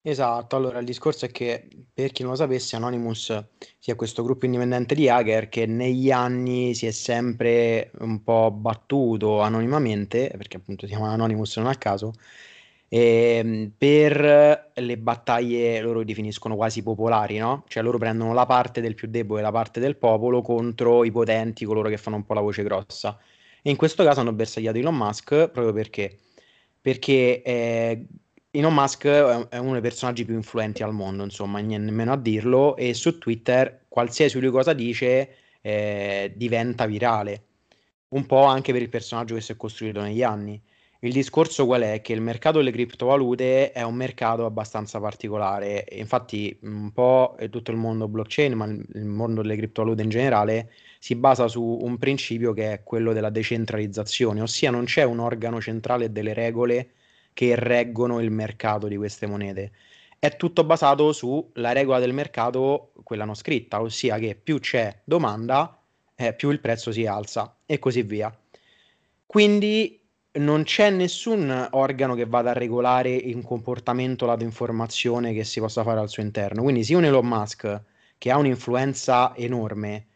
Esatto, 0.00 0.56
allora 0.56 0.78
il 0.78 0.86
discorso 0.86 1.26
è 1.26 1.30
che 1.30 1.68
per 1.92 2.12
chi 2.12 2.22
non 2.22 2.30
lo 2.30 2.36
sapesse, 2.38 2.76
Anonymous 2.76 3.44
sia 3.78 3.94
questo 3.94 4.22
gruppo 4.22 4.46
indipendente 4.46 4.94
di 4.94 5.08
hacker 5.08 5.48
che 5.50 5.66
negli 5.66 6.10
anni 6.10 6.74
si 6.74 6.86
è 6.86 6.92
sempre 6.92 7.90
un 7.98 8.22
po' 8.22 8.50
battuto 8.50 9.40
anonimamente, 9.40 10.32
perché 10.36 10.56
appunto 10.56 10.86
si 10.86 10.92
chiama 10.92 11.10
Anonymous 11.10 11.56
non 11.58 11.66
a 11.66 11.74
caso, 11.74 12.12
ehm, 12.88 13.72
per 13.76 14.70
le 14.74 14.98
battaglie 14.98 15.80
loro 15.80 16.04
definiscono 16.04 16.56
quasi 16.56 16.82
popolari, 16.82 17.38
no? 17.38 17.64
Cioè 17.68 17.82
loro 17.82 17.98
prendono 17.98 18.32
la 18.32 18.46
parte 18.46 18.80
del 18.80 18.94
più 18.94 19.08
debole, 19.08 19.42
la 19.42 19.50
parte 19.52 19.80
del 19.80 19.96
popolo 19.96 20.42
contro 20.42 21.04
i 21.04 21.10
potenti, 21.10 21.64
coloro 21.64 21.88
che 21.88 21.96
fanno 21.98 22.16
un 22.16 22.24
po' 22.24 22.34
la 22.34 22.40
voce 22.40 22.62
grossa. 22.62 23.18
E 23.62 23.70
in 23.70 23.76
questo 23.76 24.04
caso 24.04 24.20
hanno 24.20 24.32
bersagliato 24.32 24.78
Elon 24.78 24.96
Musk 24.96 25.48
proprio 25.48 25.72
perché? 25.72 26.18
Perché 26.80 27.42
eh, 27.42 28.06
Elon 28.50 28.72
Musk 28.72 29.06
è 29.06 29.58
uno 29.58 29.72
dei 29.72 29.80
personaggi 29.80 30.24
più 30.24 30.34
influenti 30.34 30.82
al 30.82 30.94
mondo, 30.94 31.22
insomma, 31.24 31.60
nemmeno 31.60 32.12
a 32.12 32.16
dirlo, 32.16 32.76
e 32.76 32.94
su 32.94 33.18
Twitter 33.18 33.84
qualsiasi 33.88 34.40
lui 34.40 34.50
cosa 34.50 34.72
dice 34.72 35.34
eh, 35.60 36.32
diventa 36.34 36.86
virale, 36.86 37.44
un 38.08 38.26
po' 38.26 38.44
anche 38.44 38.72
per 38.72 38.80
il 38.82 38.88
personaggio 38.88 39.34
che 39.34 39.40
si 39.40 39.52
è 39.52 39.56
costruito 39.56 40.00
negli 40.00 40.22
anni. 40.22 40.60
Il 41.00 41.12
discorso 41.12 41.64
qual 41.64 41.82
è? 41.82 42.00
Che 42.00 42.12
il 42.12 42.20
mercato 42.20 42.58
delle 42.58 42.72
criptovalute 42.72 43.70
è 43.70 43.82
un 43.82 43.94
mercato 43.94 44.44
abbastanza 44.44 44.98
particolare, 44.98 45.86
infatti 45.92 46.58
un 46.62 46.90
po' 46.92 47.36
tutto 47.50 47.70
il 47.70 47.76
mondo 47.76 48.08
blockchain, 48.08 48.54
ma 48.54 48.64
il 48.66 49.04
mondo 49.04 49.42
delle 49.42 49.54
criptovalute 49.56 50.02
in 50.02 50.08
generale, 50.08 50.72
si 50.98 51.14
basa 51.14 51.46
su 51.46 51.62
un 51.62 51.98
principio 51.98 52.52
che 52.52 52.72
è 52.72 52.82
quello 52.82 53.12
della 53.12 53.30
decentralizzazione, 53.30 54.40
ossia 54.40 54.72
non 54.72 54.86
c'è 54.86 55.04
un 55.04 55.20
organo 55.20 55.60
centrale 55.60 56.10
delle 56.10 56.34
regole 56.34 56.90
che 57.32 57.54
reggono 57.54 58.18
il 58.20 58.32
mercato 58.32 58.88
di 58.88 58.96
queste 58.96 59.28
monete. 59.28 59.70
È 60.18 60.34
tutto 60.36 60.64
basato 60.64 61.12
sulla 61.12 61.70
regola 61.70 62.00
del 62.00 62.12
mercato, 62.12 62.90
quella 63.04 63.24
non 63.24 63.36
scritta, 63.36 63.80
ossia 63.80 64.18
che 64.18 64.34
più 64.34 64.58
c'è 64.58 65.02
domanda, 65.04 65.80
eh, 66.16 66.34
più 66.34 66.50
il 66.50 66.58
prezzo 66.58 66.90
si 66.90 67.06
alza 67.06 67.58
e 67.64 67.78
così 67.78 68.02
via. 68.02 68.36
Quindi 69.24 70.00
non 70.32 70.62
c'è 70.62 70.90
nessun 70.90 71.68
organo 71.72 72.14
che 72.14 72.26
vada 72.26 72.50
a 72.50 72.52
regolare 72.52 73.10
il 73.10 73.42
comportamento, 73.42 74.26
la 74.26 74.36
informazione 74.40 75.32
che 75.32 75.44
si 75.44 75.60
possa 75.60 75.82
fare 75.82 76.00
al 76.00 76.08
suo 76.08 76.22
interno. 76.22 76.62
Quindi 76.62 76.84
se 76.84 76.94
un 76.94 77.04
Elon 77.04 77.26
Musk 77.26 77.82
che 78.18 78.30
ha 78.30 78.36
un'influenza 78.36 79.34
enorme 79.36 80.06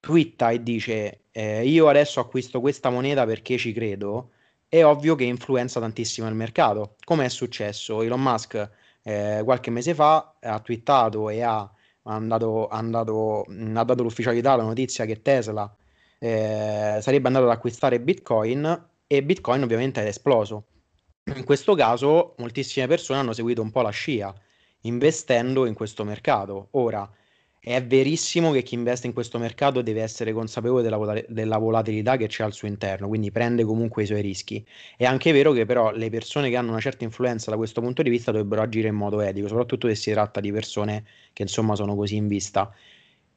twitta 0.00 0.50
e 0.50 0.62
dice 0.62 1.24
eh, 1.32 1.66
io 1.66 1.88
adesso 1.88 2.20
acquisto 2.20 2.60
questa 2.60 2.90
moneta 2.90 3.24
perché 3.26 3.58
ci 3.58 3.72
credo, 3.72 4.30
è 4.68 4.84
ovvio 4.84 5.14
che 5.14 5.24
influenza 5.24 5.80
tantissimo 5.80 6.28
il 6.28 6.34
mercato. 6.34 6.96
Come 7.04 7.26
è 7.26 7.28
successo? 7.28 8.02
Elon 8.02 8.22
Musk 8.22 8.70
eh, 9.02 9.42
qualche 9.44 9.70
mese 9.70 9.94
fa 9.94 10.34
ha 10.40 10.60
twittato 10.60 11.28
e 11.28 11.42
ha, 11.42 11.70
andato, 12.04 12.68
andato, 12.68 13.44
ha 13.74 13.84
dato 13.84 14.02
l'ufficialità 14.02 14.52
alla 14.52 14.62
notizia 14.62 15.04
che 15.04 15.20
Tesla 15.22 15.72
eh, 16.18 16.98
sarebbe 17.00 17.26
andato 17.26 17.46
ad 17.46 17.52
acquistare 17.52 18.00
Bitcoin 18.00 18.90
e 19.12 19.22
Bitcoin 19.22 19.62
ovviamente 19.62 20.02
è 20.02 20.06
esploso. 20.06 20.64
In 21.34 21.44
questo 21.44 21.74
caso 21.74 22.34
moltissime 22.38 22.86
persone 22.86 23.18
hanno 23.18 23.34
seguito 23.34 23.60
un 23.60 23.70
po' 23.70 23.82
la 23.82 23.90
scia 23.90 24.34
investendo 24.82 25.66
in 25.66 25.74
questo 25.74 26.02
mercato. 26.02 26.68
Ora, 26.72 27.08
è 27.60 27.84
verissimo 27.84 28.52
che 28.52 28.62
chi 28.62 28.74
investe 28.74 29.06
in 29.06 29.12
questo 29.12 29.38
mercato 29.38 29.82
deve 29.82 30.00
essere 30.00 30.32
consapevole 30.32 30.82
della, 30.82 31.22
della, 31.28 31.58
volatilità 31.58 32.16
che 32.16 32.26
c'è 32.26 32.42
al 32.42 32.54
suo 32.54 32.68
interno, 32.68 33.06
quindi 33.06 33.30
prende 33.30 33.64
comunque 33.64 34.04
i 34.04 34.06
suoi 34.06 34.22
rischi. 34.22 34.64
È 34.96 35.04
anche 35.04 35.30
vero 35.30 35.52
che 35.52 35.66
però 35.66 35.90
le 35.90 36.08
persone 36.08 36.48
che 36.48 36.56
hanno 36.56 36.70
una 36.70 36.80
certa 36.80 37.04
influenza 37.04 37.50
da 37.50 37.58
questo 37.58 37.82
punto 37.82 38.02
di 38.02 38.08
vista 38.08 38.32
dovrebbero 38.32 38.62
agire 38.62 38.88
in 38.88 38.94
modo 38.94 39.20
etico, 39.20 39.46
soprattutto 39.46 39.88
se 39.88 39.94
si 39.94 40.10
tratta 40.10 40.40
di 40.40 40.50
persone 40.50 41.04
che 41.34 41.42
insomma 41.42 41.76
sono 41.76 41.94
così 41.94 42.16
in 42.16 42.28
vista. 42.28 42.74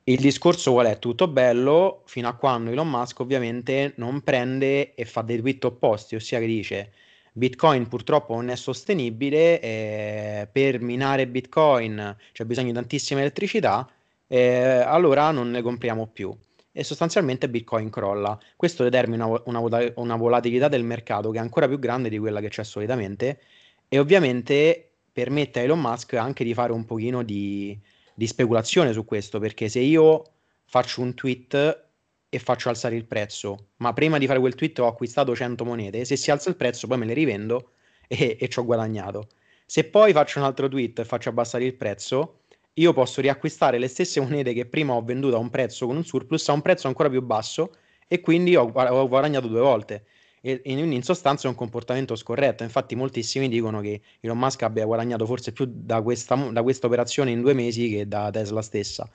Il 0.07 0.19
discorso 0.19 0.71
qual 0.71 0.85
è? 0.85 0.99
Tutto 0.99 1.27
bello 1.27 2.03
fino 2.05 2.27
a 2.27 2.35
quando 2.35 2.69
Elon 2.69 2.87
Musk 2.87 3.21
ovviamente 3.21 3.93
non 3.97 4.21
prende 4.21 4.93
e 4.93 5.03
fa 5.03 5.23
dei 5.23 5.39
tweet 5.39 5.63
opposti, 5.65 6.15
ossia 6.15 6.37
che 6.37 6.45
dice 6.45 6.91
Bitcoin 7.31 7.87
purtroppo 7.87 8.35
non 8.35 8.49
è 8.49 8.55
sostenibile, 8.55 9.59
eh, 9.59 10.47
per 10.51 10.79
minare 10.79 11.27
Bitcoin 11.27 12.15
c'è 12.33 12.45
bisogno 12.45 12.67
di 12.67 12.73
tantissima 12.73 13.19
elettricità 13.21 13.89
eh, 14.27 14.83
allora 14.85 15.31
non 15.31 15.49
ne 15.49 15.63
compriamo 15.63 16.05
più 16.07 16.35
e 16.71 16.83
sostanzialmente 16.83 17.49
Bitcoin 17.49 17.89
crolla. 17.89 18.37
Questo 18.55 18.83
determina 18.83 19.25
una, 19.45 19.91
una, 19.95 20.15
volatilità 20.15 20.67
del 20.67 20.83
mercato 20.83 21.31
che 21.31 21.37
è 21.37 21.41
ancora 21.41 21.67
più 21.67 21.79
grande 21.79 22.09
di 22.09 22.19
quella 22.19 22.41
che 22.41 22.49
c'è 22.49 22.63
solitamente 22.63 23.39
e 23.87 23.97
ovviamente 23.97 24.87
permette 25.11 25.61
a 25.61 25.63
Elon 25.63 25.79
Musk 25.79 26.13
anche 26.13 26.43
di 26.43 26.53
fare 26.53 26.73
un 26.73 26.85
pochino 26.85 27.23
di, 27.23 27.79
di 28.15 28.27
speculazione 28.27 28.93
su 28.93 29.05
questo, 29.05 29.39
perché 29.39 29.69
se 29.69 29.79
io 29.79 30.23
faccio 30.63 31.01
un 31.01 31.13
tweet 31.13 31.83
e 32.29 32.39
faccio 32.39 32.69
alzare 32.69 32.95
il 32.95 33.05
prezzo, 33.05 33.67
ma 33.77 33.93
prima 33.93 34.17
di 34.17 34.25
fare 34.25 34.39
quel 34.39 34.55
tweet 34.55 34.79
ho 34.79 34.87
acquistato 34.87 35.35
100 35.35 35.63
monete, 35.65 36.05
se 36.05 36.15
si 36.15 36.31
alza 36.31 36.49
il 36.49 36.55
prezzo 36.55 36.87
poi 36.87 36.97
me 36.97 37.05
le 37.05 37.13
rivendo 37.13 37.71
e, 38.07 38.37
e 38.39 38.47
ci 38.49 38.59
ho 38.59 38.65
guadagnato. 38.65 39.27
Se 39.65 39.83
poi 39.85 40.13
faccio 40.13 40.39
un 40.39 40.45
altro 40.45 40.67
tweet 40.67 40.99
e 40.99 41.05
faccio 41.05 41.29
abbassare 41.29 41.65
il 41.65 41.75
prezzo, 41.75 42.41
io 42.73 42.93
posso 42.93 43.21
riacquistare 43.21 43.77
le 43.77 43.87
stesse 43.87 44.19
monete 44.19 44.53
che 44.53 44.65
prima 44.65 44.93
ho 44.93 45.01
venduto 45.01 45.35
a 45.35 45.39
un 45.39 45.49
prezzo 45.49 45.85
con 45.85 45.95
un 45.95 46.03
surplus 46.03 46.49
a 46.49 46.53
un 46.53 46.61
prezzo 46.61 46.87
ancora 46.87 47.09
più 47.09 47.21
basso 47.21 47.71
e 48.07 48.21
quindi 48.21 48.55
ho, 48.55 48.71
ho 48.71 49.07
guadagnato 49.07 49.47
due 49.47 49.61
volte. 49.61 50.05
E, 50.47 50.61
in, 50.65 51.01
sostanza 51.01 51.47
è 51.47 51.49
un 51.49 51.55
comportamento 51.55 52.15
scorretto. 52.15 52.61
Infatti, 52.61 52.95
moltissimi 52.95 53.49
dicono 53.49 53.81
che 53.81 53.99
Elon 54.19 54.37
Musk 54.37 54.61
abbia 54.61 54.85
guadagnato 54.85 55.25
forse 55.25 55.51
più 55.51 55.67
da 55.67 56.03
questa, 56.03 56.35
da 56.35 56.61
questa 56.61 56.85
operazione 56.85 57.31
in 57.31 57.41
due 57.41 57.55
mesi 57.55 57.89
che 57.89 58.07
da 58.07 58.29
Tesla 58.29 58.61
stessa. 58.61 59.09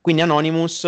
Quindi 0.00 0.22
Anonymous 0.22 0.84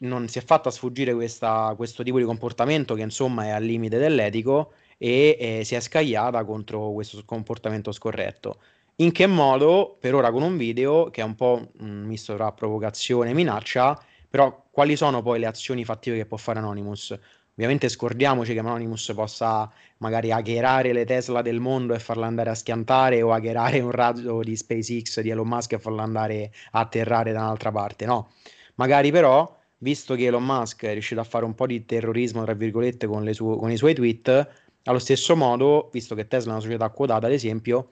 non 0.00 0.26
si 0.26 0.38
è 0.38 0.42
fatta 0.42 0.70
sfuggire 0.70 1.14
questa, 1.14 1.74
questo 1.76 2.02
tipo 2.02 2.18
di 2.18 2.24
comportamento 2.24 2.94
che 2.94 3.02
insomma 3.02 3.44
è 3.44 3.50
al 3.50 3.62
limite 3.62 3.98
dell'etico 3.98 4.72
e 4.96 5.36
eh, 5.38 5.64
si 5.64 5.76
è 5.76 5.80
scagliata 5.80 6.44
contro 6.44 6.90
questo 6.90 7.22
comportamento 7.24 7.92
scorretto. 7.92 8.58
In 8.96 9.12
che 9.12 9.28
modo? 9.28 9.96
Per 10.00 10.12
ora 10.12 10.32
con 10.32 10.42
un 10.42 10.56
video 10.56 11.08
che 11.10 11.20
è 11.20 11.24
un 11.24 11.36
po' 11.36 11.68
un 11.78 12.02
misto 12.02 12.34
tra 12.34 12.50
provocazione 12.50 13.30
e 13.30 13.34
minaccia, 13.34 13.96
però 14.28 14.64
quali 14.72 14.96
sono 14.96 15.22
poi 15.22 15.38
le 15.38 15.46
azioni 15.46 15.84
fattive 15.84 16.16
che 16.16 16.26
può 16.26 16.36
fare 16.36 16.58
Anonymous? 16.58 17.16
Ovviamente 17.58 17.88
scordiamoci 17.88 18.52
che 18.52 18.60
Anonymous 18.60 19.12
possa 19.16 19.68
magari 19.96 20.30
hackerare 20.30 20.92
le 20.92 21.04
Tesla 21.04 21.42
del 21.42 21.58
mondo 21.58 21.92
e 21.92 21.98
farla 21.98 22.24
andare 22.24 22.50
a 22.50 22.54
schiantare 22.54 23.20
o 23.20 23.32
hackerare 23.32 23.80
un 23.80 23.90
razzo 23.90 24.42
di 24.42 24.54
SpaceX 24.54 25.20
di 25.22 25.30
Elon 25.30 25.48
Musk 25.48 25.72
e 25.72 25.80
farla 25.80 26.04
andare 26.04 26.52
a 26.70 26.78
atterrare 26.78 27.32
da 27.32 27.40
un'altra 27.40 27.72
parte, 27.72 28.06
no. 28.06 28.30
Magari 28.76 29.10
però, 29.10 29.58
visto 29.78 30.14
che 30.14 30.26
Elon 30.26 30.44
Musk 30.44 30.84
è 30.84 30.92
riuscito 30.92 31.20
a 31.20 31.24
fare 31.24 31.44
un 31.44 31.56
po' 31.56 31.66
di 31.66 31.84
terrorismo, 31.84 32.44
tra 32.44 32.54
virgolette, 32.54 33.08
con, 33.08 33.28
su- 33.34 33.56
con 33.58 33.72
i 33.72 33.76
suoi 33.76 33.92
tweet, 33.92 34.50
allo 34.84 35.00
stesso 35.00 35.34
modo, 35.34 35.90
visto 35.92 36.14
che 36.14 36.28
Tesla 36.28 36.50
è 36.50 36.54
una 36.54 36.62
società 36.62 36.88
quotata, 36.90 37.26
ad 37.26 37.32
esempio, 37.32 37.88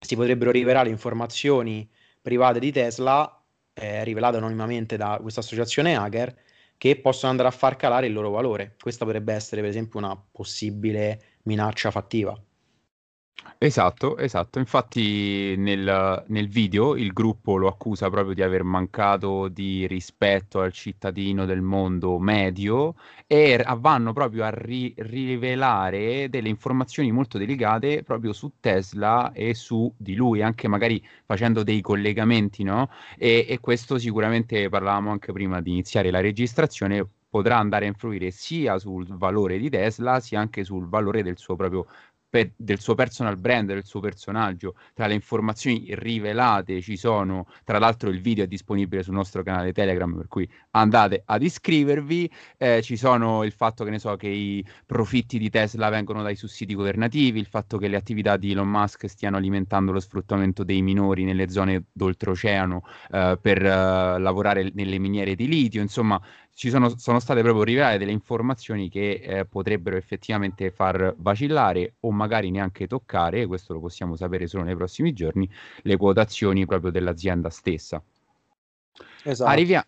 si 0.00 0.16
potrebbero 0.16 0.50
rivelare 0.50 0.88
informazioni 0.88 1.88
private 2.20 2.58
di 2.58 2.72
Tesla, 2.72 3.40
eh, 3.72 4.02
rivelate 4.02 4.38
anonimamente 4.38 4.96
da 4.96 5.16
questa 5.22 5.38
associazione 5.38 5.94
hacker, 5.94 6.34
che 6.78 7.00
possono 7.00 7.30
andare 7.30 7.48
a 7.48 7.52
far 7.52 7.76
calare 7.76 8.06
il 8.06 8.12
loro 8.12 8.30
valore. 8.30 8.76
Questa 8.80 9.04
potrebbe 9.04 9.32
essere, 9.34 9.60
per 9.60 9.70
esempio, 9.70 9.98
una 9.98 10.16
possibile 10.16 11.38
minaccia 11.44 11.90
fattiva. 11.90 12.38
Esatto, 13.58 14.16
esatto. 14.18 14.58
Infatti 14.58 15.54
nel, 15.56 16.24
nel 16.28 16.48
video 16.48 16.94
il 16.96 17.12
gruppo 17.12 17.56
lo 17.56 17.68
accusa 17.68 18.10
proprio 18.10 18.34
di 18.34 18.42
aver 18.42 18.62
mancato 18.64 19.48
di 19.48 19.86
rispetto 19.86 20.60
al 20.60 20.72
cittadino 20.72 21.46
del 21.46 21.62
mondo 21.62 22.18
medio 22.18 22.94
e 23.26 23.64
vanno 23.78 24.12
proprio 24.12 24.44
a 24.44 24.50
ri- 24.50 24.94
rivelare 24.98 26.28
delle 26.28 26.48
informazioni 26.50 27.10
molto 27.12 27.38
delicate 27.38 28.02
proprio 28.02 28.32
su 28.34 28.52
Tesla 28.60 29.32
e 29.32 29.54
su 29.54 29.92
di 29.96 30.14
lui, 30.14 30.42
anche 30.42 30.68
magari 30.68 31.02
facendo 31.24 31.62
dei 31.62 31.80
collegamenti, 31.80 32.62
no? 32.62 32.90
E, 33.16 33.46
e 33.48 33.58
questo 33.60 33.98
sicuramente 33.98 34.68
parlavamo 34.68 35.10
anche 35.10 35.32
prima 35.32 35.60
di 35.62 35.70
iniziare 35.70 36.10
la 36.10 36.20
registrazione 36.20 37.06
potrà 37.28 37.58
andare 37.58 37.84
a 37.86 37.88
influire 37.88 38.30
sia 38.30 38.78
sul 38.78 39.06
valore 39.16 39.58
di 39.58 39.68
Tesla 39.68 40.20
sia 40.20 40.40
anche 40.40 40.62
sul 40.64 40.88
valore 40.88 41.22
del 41.22 41.36
suo 41.36 41.56
proprio 41.56 41.86
per, 42.28 42.52
del 42.56 42.80
suo 42.80 42.94
personal 42.94 43.36
brand, 43.36 43.68
del 43.68 43.84
suo 43.84 44.00
personaggio. 44.00 44.74
Tra 44.94 45.06
le 45.06 45.14
informazioni 45.14 45.86
rivelate 45.90 46.80
ci 46.80 46.96
sono, 46.96 47.46
tra 47.64 47.78
l'altro 47.78 48.10
il 48.10 48.20
video 48.20 48.44
è 48.44 48.46
disponibile 48.46 49.02
sul 49.02 49.14
nostro 49.14 49.42
canale 49.42 49.72
Telegram, 49.72 50.14
per 50.16 50.28
cui 50.28 50.48
andate 50.72 51.22
ad 51.24 51.42
iscrivervi. 51.42 52.30
Eh, 52.56 52.82
ci 52.82 52.96
sono 52.96 53.44
il 53.44 53.52
fatto 53.52 53.84
che 53.84 53.90
ne 53.90 53.98
so 53.98 54.16
che 54.16 54.28
i 54.28 54.64
profitti 54.84 55.38
di 55.38 55.50
Tesla 55.50 55.88
vengono 55.88 56.22
dai 56.22 56.36
sussidi 56.36 56.74
governativi, 56.74 57.38
il 57.38 57.46
fatto 57.46 57.78
che 57.78 57.88
le 57.88 57.96
attività 57.96 58.36
di 58.36 58.52
Elon 58.52 58.68
Musk 58.68 59.08
stiano 59.08 59.36
alimentando 59.36 59.92
lo 59.92 60.00
sfruttamento 60.00 60.64
dei 60.64 60.82
minori 60.82 61.24
nelle 61.24 61.48
zone 61.48 61.84
d'oltreoceano 61.92 62.82
eh, 63.12 63.38
per 63.40 63.64
eh, 63.64 64.18
lavorare 64.18 64.70
nelle 64.74 64.98
miniere 64.98 65.34
di 65.34 65.48
litio, 65.48 65.80
insomma 65.80 66.20
ci 66.56 66.70
sono, 66.70 66.96
sono, 66.96 67.20
state 67.20 67.42
proprio 67.42 67.64
rivelate 67.64 67.98
delle 67.98 68.12
informazioni 68.12 68.88
che 68.88 69.20
eh, 69.22 69.44
potrebbero 69.44 69.96
effettivamente 69.96 70.70
far 70.70 71.14
vacillare 71.18 71.96
o 72.00 72.10
magari 72.16 72.50
neanche 72.50 72.88
toccare, 72.88 73.42
e 73.42 73.46
questo 73.46 73.72
lo 73.72 73.80
possiamo 73.80 74.16
sapere 74.16 74.48
solo 74.48 74.64
nei 74.64 74.74
prossimi 74.74 75.12
giorni, 75.12 75.48
le 75.82 75.96
quotazioni 75.96 76.66
proprio 76.66 76.90
dell'azienda 76.90 77.50
stessa. 77.50 78.02
Esatto. 79.22 79.50
Arriviamo. 79.50 79.84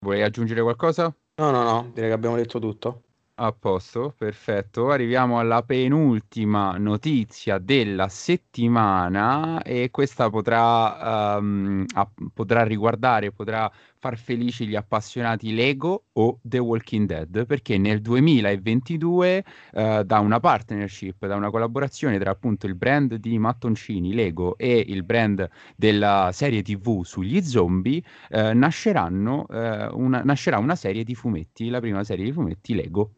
Vuoi 0.00 0.22
aggiungere 0.22 0.62
qualcosa? 0.62 1.14
No, 1.36 1.50
no, 1.50 1.62
no, 1.62 1.90
direi 1.94 2.08
che 2.08 2.14
abbiamo 2.14 2.36
detto 2.36 2.58
tutto. 2.58 3.02
A 3.42 3.52
posto, 3.52 4.14
perfetto. 4.18 4.90
Arriviamo 4.90 5.38
alla 5.38 5.62
penultima 5.62 6.76
notizia 6.76 7.56
della 7.56 8.08
settimana 8.08 9.62
e 9.62 9.88
questa 9.90 10.28
potrà, 10.28 11.38
um, 11.38 11.86
a, 11.94 12.06
potrà 12.34 12.64
riguardare, 12.64 13.32
potrà 13.32 13.70
far 14.00 14.16
felici 14.16 14.66
gli 14.66 14.74
appassionati 14.74 15.54
Lego 15.54 16.06
o 16.14 16.40
The 16.42 16.58
Walking 16.58 17.06
Dead, 17.06 17.44
perché 17.44 17.76
nel 17.76 18.00
2022 18.00 19.44
uh, 19.72 20.02
da 20.02 20.18
una 20.20 20.40
partnership, 20.40 21.26
da 21.26 21.36
una 21.36 21.50
collaborazione 21.50 22.18
tra 22.18 22.30
appunto 22.30 22.66
il 22.66 22.74
brand 22.74 23.14
di 23.16 23.38
mattoncini 23.38 24.14
Lego 24.14 24.56
e 24.56 24.82
il 24.88 25.04
brand 25.04 25.46
della 25.76 26.30
serie 26.32 26.62
TV 26.62 27.04
sugli 27.04 27.42
zombie, 27.42 28.02
uh, 28.30 28.52
nasceranno, 28.54 29.44
uh, 29.46 30.00
una, 30.00 30.22
nascerà 30.24 30.58
una 30.58 30.76
serie 30.76 31.04
di 31.04 31.14
fumetti, 31.14 31.68
la 31.68 31.80
prima 31.80 32.02
serie 32.02 32.24
di 32.24 32.32
fumetti 32.32 32.74
Lego 32.74 33.10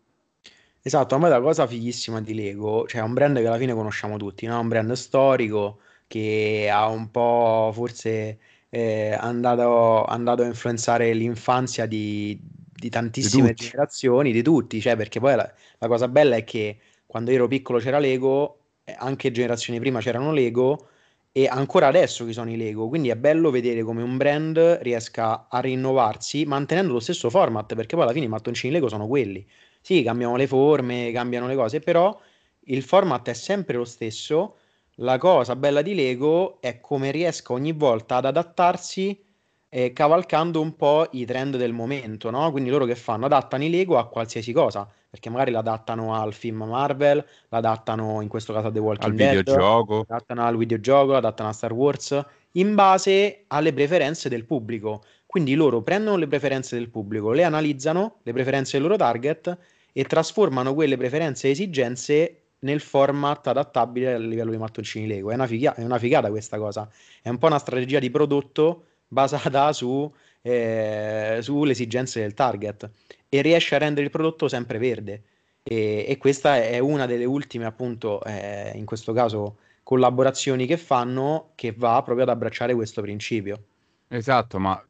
Esatto, 0.85 1.15
a 1.15 1.19
me 1.19 1.29
la 1.29 1.41
cosa 1.41 1.65
fighissima 1.65 2.21
di 2.21 2.35
Lego, 2.35 2.89
cioè 2.89 3.03
è 3.03 3.05
un 3.05 3.13
brand 3.13 3.37
che 3.39 3.47
alla 3.47 3.57
fine 3.57 3.73
conosciamo 3.73 4.17
tutti, 4.17 4.47
no? 4.47 4.59
Un 4.59 4.67
brand 4.67 4.91
storico 4.95 5.79
che 6.09 6.69
ha 6.73 6.89
un 6.89 7.13
po' 7.13 7.71
forse 7.73 8.41
eh, 8.75 9.13
andato, 9.13 10.05
andato 10.05 10.43
a 10.43 10.47
influenzare 10.47 11.13
l'infanzia 11.13 11.85
di, 11.85 12.39
di 12.41 12.89
tantissime 12.89 13.51
tutti. 13.51 13.65
generazioni, 13.67 14.33
di 14.33 14.43
tutti, 14.43 14.81
cioè 14.81 14.97
perché 14.97 15.21
poi 15.21 15.37
la, 15.37 15.53
la 15.79 15.89
cosa 15.89 16.09
bella 16.09 16.37
è 16.37 16.45
che 16.45 16.79
quando 17.07 17.31
ero 17.31 17.47
piccolo 17.49 17.79
c'era 17.79 17.99
Lego, 17.99 18.61
eh, 18.85 18.95
anche 18.99 19.31
generazioni 19.31 19.79
prima 19.79 20.01
c'erano 20.01 20.33
Lego 20.33 20.89
e 21.33 21.47
ancora 21.47 21.89
adesso 21.89 22.25
ci 22.27 22.33
sono 22.33 22.51
i 22.51 22.57
Lego, 22.57 22.89
quindi 22.89 23.11
è 23.11 23.17
bello 23.17 23.51
vedere 23.51 23.83
come 23.83 24.03
un 24.03 24.17
brand 24.17 24.79
riesca 24.81 25.49
a 25.49 25.61
rinnovarsi 25.61 26.47
mantenendo 26.47 26.95
lo 26.95 27.01
stesso 27.01 27.29
format, 27.29 27.75
perché 27.75 27.95
poi 27.95 28.05
alla 28.05 28.15
fine 28.15 28.25
i 28.27 28.29
mattoncini 28.29 28.73
Lego 28.73 28.89
sono 28.89 29.07
quelli. 29.07 29.47
Sì, 29.83 30.03
cambiano 30.03 30.37
le 30.37 30.47
forme, 30.47 31.11
cambiano 31.13 31.47
le 31.47 31.57
cose, 31.57 31.81
però 31.81 32.19
il 32.67 32.83
format 32.83 33.29
è 33.29 33.35
sempre 33.35 33.77
lo 33.77 33.85
stesso. 33.85 34.57
La 35.03 35.19
cosa 35.19 35.57
bella 35.57 35.83
di 35.83 35.97
Lego 35.97 36.61
è 36.61 36.81
come 36.81 37.11
riesca 37.11 37.53
ogni 37.53 37.73
volta 37.73 38.17
ad 38.17 38.25
adattarsi 38.25 39.21
eh, 39.69 39.93
cavalcando 39.93 40.61
un 40.61 40.77
po' 40.77 41.09
i 41.11 41.25
trend 41.25 41.57
del 41.57 41.73
momento, 41.73 42.31
no? 42.31 42.53
Quindi 42.53 42.71
loro 42.71 42.85
che 42.85 42.95
fanno? 42.95 43.27
Adattano 43.27 43.65
i 43.65 43.71
Lego 43.71 43.99
a 43.99 44.07
qualsiasi 44.07 44.53
cosa, 44.53 44.89
perché 45.11 45.29
magari 45.29 45.51
l'adattano 45.51 46.15
al 46.15 46.33
film 46.33 46.63
Marvel, 46.63 47.25
l'adattano 47.49 48.21
in 48.21 48.29
questo 48.29 48.53
caso 48.53 48.69
a 48.69 48.71
The 48.71 48.79
Walking 48.79 49.11
al 49.11 49.17
Dead, 49.17 49.37
videogioco. 49.39 50.05
l'adattano 50.07 50.45
al 50.45 50.57
videogioco, 50.57 51.13
l'adattano 51.13 51.49
a 51.49 51.53
Star 51.53 51.73
Wars, 51.73 52.25
in 52.53 52.77
base 52.77 53.45
alle 53.49 53.73
preferenze 53.73 54.29
del 54.29 54.45
pubblico. 54.45 55.03
Quindi 55.27 55.55
loro 55.55 55.83
prendono 55.83 56.17
le 56.17 56.29
preferenze 56.29 56.77
del 56.77 56.91
pubblico, 56.91 57.33
le 57.33 57.43
analizzano, 57.43 58.19
le 58.23 58.33
preferenze 58.33 58.73
del 58.73 58.83
loro 58.83 58.97
target 58.97 59.59
e 59.91 60.05
trasformano 60.05 60.75
quelle 60.75 60.97
preferenze 60.97 61.49
e 61.49 61.51
esigenze 61.51 62.42
nel 62.63 62.81
format 62.81 63.47
adattabile 63.47 64.15
a 64.15 64.19
livello 64.19 64.51
di 64.51 64.57
mattoncini 64.57 65.07
Lego. 65.07 65.31
È 65.31 65.35
una, 65.35 65.47
figa- 65.47 65.75
è 65.75 65.85
una 65.85 65.99
figata 65.99 66.31
questa 66.31 66.59
cosa. 66.59 66.89
È 67.21 67.29
un 67.29 67.39
po' 67.39 67.47
una 67.47 67.59
strategia 67.59 67.99
di 67.99 68.11
prodotto 68.11 68.85
basata 69.09 69.73
su, 69.73 70.13
eh, 70.43 71.39
sulle 71.41 71.73
esigenze 71.73 72.21
del 72.21 72.35
target 72.35 72.91
e 73.29 73.43
riesce 73.43 73.75
a 73.75 73.79
rendere 73.79 74.07
il 74.07 74.11
prodotto 74.11 74.49
sempre 74.49 74.79
verde. 74.79 75.23
E, 75.63 76.05
e 76.09 76.17
questa 76.19 76.57
è 76.57 76.79
una 76.79 77.07
delle 77.07 77.25
ultime, 77.25 77.67
appunto, 77.67 78.23
eh, 78.25 78.73
in 78.75 78.85
questo 78.85 79.13
caso, 79.13 79.59
collaborazioni 79.83 80.67
che 80.67 80.77
fanno 80.77 81.53
che 81.55 81.73
va 81.73 82.01
proprio 82.03 82.25
ad 82.25 82.31
abbracciare 82.31 82.75
questo 82.75 83.03
principio. 83.03 83.65
Esatto, 84.09 84.59
ma 84.59 84.83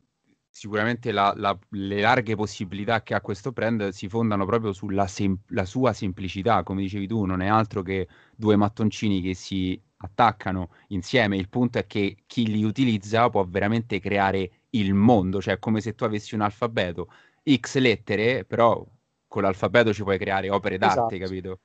sicuramente 0.55 1.13
la, 1.13 1.33
la, 1.35 1.59
le 1.71 2.01
larghe 2.01 2.37
possibilità 2.37 3.03
che 3.03 3.15
ha 3.15 3.23
questo 3.23 3.53
brand 3.53 3.89
si 3.89 4.07
fondano 4.07 4.45
proprio 4.45 4.73
sulla 4.75 5.07
sem- 5.07 5.39
sua 5.65 5.95
semplicità, 5.95 6.63
come 6.63 6.83
dicevi 6.83 7.07
tu, 7.07 7.25
non 7.25 7.41
è 7.41 7.49
altro 7.49 7.83
che 7.83 8.07
due 8.37 8.55
mattoncini 8.57 9.23
che 9.23 9.35
si 9.35 9.81
attaccano 9.97 10.69
insieme. 10.89 11.39
Il 11.39 11.49
punto 11.49 11.79
è 11.79 11.87
che 11.87 12.19
chi 12.27 12.47
li 12.47 12.65
utilizza 12.65 13.31
può 13.31 13.45
veramente 13.47 13.99
creare 13.99 14.51
il 14.71 14.93
mondo, 14.93 15.41
cioè 15.41 15.59
come 15.59 15.81
se 15.81 15.95
tu 15.95 16.05
avessi 16.05 16.35
un 16.35 16.43
alfabeto, 16.43 17.09
X 17.43 17.79
lettere, 17.79 18.45
però 18.45 18.87
con 19.27 19.43
l'alfabeto 19.43 19.95
ci 19.95 20.03
puoi 20.03 20.19
creare 20.19 20.51
opere 20.51 20.77
d'arte, 20.77 21.17
esatto. 21.17 21.25
capito? 21.25 21.61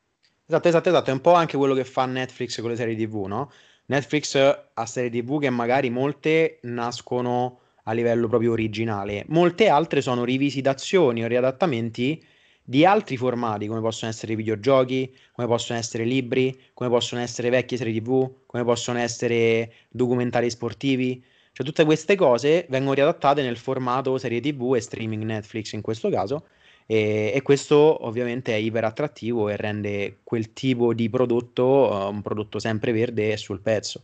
Esatto, 0.45 0.67
esatto, 0.69 0.89
esatto, 0.89 1.10
è 1.10 1.13
un 1.13 1.19
po' 1.21 1.34
anche 1.34 1.58
quello 1.58 1.73
che 1.73 1.84
fa 1.84 2.06
Netflix 2.06 2.62
con 2.62 2.69
le 2.69 2.78
serie 2.78 2.95
TV, 2.95 3.26
no? 3.26 3.52
Netflix 3.88 4.36
ha 4.73 4.86
serie 4.86 5.10
TV 5.10 5.39
che 5.41 5.50
magari 5.50 5.89
molte 5.89 6.60
nascono 6.63 7.60
a 7.88 7.93
livello 7.93 8.28
proprio 8.28 8.52
originale. 8.52 9.23
Molte 9.28 9.69
altre 9.69 10.02
sono 10.02 10.23
rivisitazioni 10.23 11.23
o 11.23 11.28
riadattamenti 11.28 12.23
di 12.63 12.86
altri 12.86 13.15
formati, 13.15 13.67
come 13.67 13.80
possono 13.80 14.12
essere 14.12 14.36
videogiochi, 14.36 15.15
come 15.32 15.47
possono 15.47 15.80
essere 15.80 16.04
libri, 16.04 16.58
come 16.73 16.89
possono 16.89 17.21
essere 17.21 17.50
vecchie 17.50 17.78
serie 17.78 18.02
TV, 18.02 18.30
come 18.45 18.63
possono 18.63 19.00
essere 19.00 19.71
documentari 19.89 20.50
sportivi. 20.50 21.23
Cioè 21.54 21.65
tutte 21.65 21.86
queste 21.86 22.15
cose 22.15 22.65
vengono 22.69 22.93
riadattate 22.93 23.41
nel 23.41 23.58
formato 23.58 24.17
serie 24.17 24.41
TV 24.41 24.76
e 24.76 24.82
streaming 24.82 25.23
Netflix 25.23 25.71
in 25.71 25.82
questo 25.82 26.10
caso 26.10 26.45
e, 26.86 27.32
e 27.34 27.41
questo 27.41 28.06
ovviamente 28.06 28.54
è 28.54 28.58
iper 28.58 28.84
attrattivo 28.86 29.50
e 29.50 29.56
rende 29.56 30.17
quel 30.23 30.54
tipo 30.54 30.93
di 30.93 31.10
prodotto 31.10 31.63
uh, 31.63 32.10
un 32.10 32.21
prodotto 32.21 32.60
sempre 32.60 32.91
verde 32.91 33.32
e 33.32 33.38
sul 33.38 33.60
pezzo. 33.60 34.02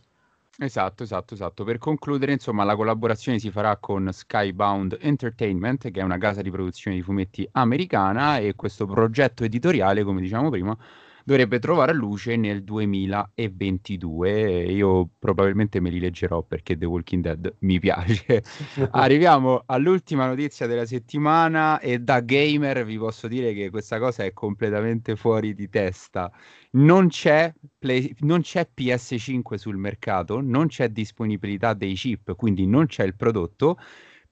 Esatto, 0.58 1.02
esatto, 1.02 1.34
esatto. 1.34 1.64
Per 1.64 1.78
concludere, 1.78 2.30
insomma, 2.32 2.62
la 2.62 2.76
collaborazione 2.76 3.40
si 3.40 3.50
farà 3.50 3.76
con 3.78 4.08
Skybound 4.12 4.98
Entertainment, 5.00 5.90
che 5.90 5.98
è 6.00 6.02
una 6.04 6.16
casa 6.16 6.42
di 6.42 6.50
produzione 6.50 6.96
di 6.96 7.02
fumetti 7.02 7.46
americana, 7.52 8.38
e 8.38 8.54
questo 8.54 8.86
progetto 8.86 9.42
editoriale, 9.42 10.04
come 10.04 10.20
diciamo 10.20 10.50
prima, 10.50 10.76
dovrebbe 11.24 11.58
trovare 11.58 11.92
luce 11.94 12.36
nel 12.36 12.62
2022. 12.62 14.64
Io 14.64 15.08
probabilmente 15.18 15.80
me 15.80 15.90
li 15.90 15.98
leggerò 15.98 16.42
perché 16.42 16.76
The 16.76 16.84
Walking 16.84 17.22
Dead 17.22 17.56
mi 17.60 17.80
piace. 17.80 18.44
Arriviamo 18.92 19.62
all'ultima 19.66 20.26
notizia 20.26 20.66
della 20.66 20.86
settimana 20.86 21.80
e 21.80 21.98
da 21.98 22.20
gamer 22.20 22.84
vi 22.84 22.98
posso 22.98 23.26
dire 23.26 23.52
che 23.54 23.70
questa 23.70 23.98
cosa 23.98 24.24
è 24.24 24.32
completamente 24.32 25.16
fuori 25.16 25.54
di 25.54 25.68
testa. 25.68 26.30
Non 26.72 27.08
c'è, 27.08 27.52
Play, 27.78 28.14
non 28.20 28.42
c'è 28.42 28.68
PS5 28.74 29.54
sul 29.54 29.76
mercato, 29.76 30.40
non 30.40 30.66
c'è 30.66 30.88
disponibilità 30.90 31.72
dei 31.72 31.94
chip, 31.94 32.34
quindi 32.36 32.66
non 32.66 32.86
c'è 32.86 33.04
il 33.04 33.16
prodotto. 33.16 33.78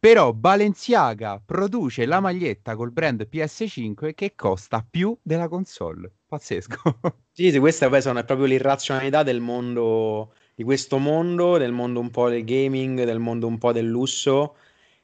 Però 0.05 0.33
Balenciaga 0.33 1.41
produce 1.45 2.07
la 2.07 2.19
maglietta 2.19 2.75
col 2.75 2.91
brand 2.91 3.27
PS5 3.29 4.13
che 4.15 4.35
costa 4.35 4.85
più 4.89 5.17
della 5.23 5.47
console. 5.49 6.13
Pazzesco. 6.27 6.99
Sì, 7.35 7.51
sì 7.51 7.59
questa 7.59 7.89
poi 7.89 8.01
è 8.01 8.25
proprio 8.25 8.45
l'irrazionalità 8.45 9.23
del 9.23 9.41
mondo, 9.41 10.35
di 10.55 10.65
questo 10.65 10.99
mondo, 10.99 11.57
del 11.57 11.73
mondo 11.73 11.99
un 12.01 12.11
po' 12.11 12.29
del 12.29 12.45
gaming, 12.45 13.05
del 13.05 13.19
mondo 13.21 13.47
un 13.47 13.57
po' 13.57 13.73
del 13.73 13.87
lusso. 13.87 14.57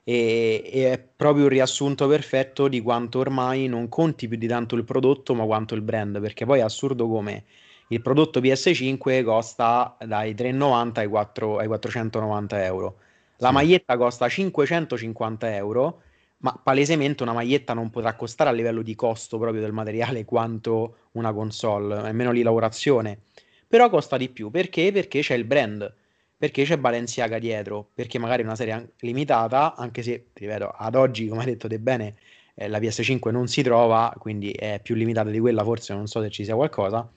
E, 0.05 0.63
e 0.73 0.93
è 0.93 0.99
proprio 0.99 1.45
un 1.45 1.51
riassunto 1.51 2.07
perfetto 2.09 2.69
di 2.69 2.81
quanto 2.83 3.19
ormai 3.21 3.67
non 3.69 3.89
conti 3.89 4.29
più 4.29 4.37
di 4.39 4.47
tanto 4.47 4.75
il 4.77 4.85
prodotto, 4.85 5.35
ma 5.35 5.45
quanto 5.47 5.75
il 5.75 5.83
brand. 5.83 6.21
Perché 6.21 6.45
poi 6.45 6.59
è 6.61 6.63
assurdo 6.63 7.09
come 7.09 7.45
Il 7.89 8.03
prodotto 8.03 8.41
PS5 8.41 9.23
costa 9.23 9.97
dai 10.05 10.35
3,90 10.35 11.01
ai, 11.01 11.09
4, 11.09 11.59
ai 11.59 11.67
490 11.67 12.65
euro. 12.65 12.99
La 13.39 13.49
sì. 13.49 13.55
maglietta 13.55 13.97
costa 13.97 14.29
550 14.29 15.55
euro, 15.55 16.03
ma 16.39 16.59
palesemente 16.63 17.23
una 17.23 17.33
maglietta 17.33 17.75
non 17.75 17.91
potrà 17.91 18.15
costare 18.15 18.51
a 18.51 18.53
livello 18.53 18.83
di 18.83 18.95
costo 18.95 19.39
proprio 19.39 19.61
del 19.61 19.73
materiale 19.73 20.25
quanto 20.27 21.09
una 21.13 21.33
console, 21.33 22.03
nemmeno 22.03 22.33
di 22.33 22.43
lavorazione. 22.43 23.21
Però 23.67 23.89
costa 23.91 24.17
di 24.17 24.29
più 24.29 24.51
perché? 24.51 24.93
Perché 24.93 25.21
c'è 25.21 25.35
il 25.35 25.45
brand, 25.45 25.93
perché 26.37 26.65
c'è 26.65 26.79
Balenciaga 26.79 27.39
dietro, 27.39 27.91
perché 27.95 28.19
magari 28.19 28.43
è 28.43 28.45
una 28.45 28.57
serie 28.57 28.93
limitata, 29.01 29.75
anche 29.75 30.03
se, 30.03 30.29
ripeto, 30.33 30.69
ad 30.69 30.95
oggi, 30.95 31.29
come 31.29 31.41
hai 31.41 31.47
detto 31.47 31.69
te 31.69 31.79
bene, 31.79 32.17
eh, 32.55 32.69
la 32.69 32.79
PS5 32.79 33.31
non 33.31 33.47
si 33.49 33.63
trova, 33.63 34.15
quindi 34.19 34.51
è 34.53 34.81
più 34.83 34.95
limitata 34.95 35.31
di 35.31 35.39
quella, 35.39 35.63
forse 35.65 35.95
non 35.95 36.07
so 36.07 36.23
se 36.23 36.31
ci 36.31 36.45
sia 36.45 36.55
qualcosa 36.55 37.11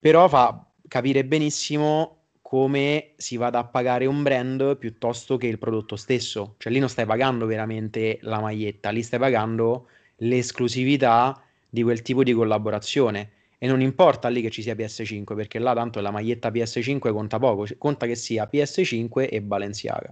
però 0.00 0.28
fa 0.28 0.66
capire 0.88 1.24
benissimo 1.24 2.19
come 2.50 3.12
si 3.14 3.36
vada 3.36 3.60
a 3.60 3.64
pagare 3.64 4.06
un 4.06 4.24
brand 4.24 4.76
piuttosto 4.76 5.36
che 5.36 5.46
il 5.46 5.56
prodotto 5.56 5.94
stesso. 5.94 6.56
Cioè 6.58 6.72
lì 6.72 6.80
non 6.80 6.88
stai 6.88 7.06
pagando 7.06 7.46
veramente 7.46 8.18
la 8.22 8.40
maglietta, 8.40 8.90
lì 8.90 9.04
stai 9.04 9.20
pagando 9.20 9.86
l'esclusività 10.16 11.40
di 11.68 11.84
quel 11.84 12.02
tipo 12.02 12.24
di 12.24 12.32
collaborazione. 12.32 13.30
E 13.56 13.68
non 13.68 13.80
importa 13.80 14.26
lì 14.26 14.42
che 14.42 14.50
ci 14.50 14.62
sia 14.62 14.74
PS5, 14.74 15.36
perché 15.36 15.60
là 15.60 15.74
tanto 15.74 16.00
la 16.00 16.10
maglietta 16.10 16.48
PS5 16.48 17.12
conta 17.12 17.38
poco, 17.38 17.68
conta 17.78 18.06
che 18.06 18.16
sia 18.16 18.50
PS5 18.52 19.28
e 19.30 19.40
Balenciaga. 19.42 20.10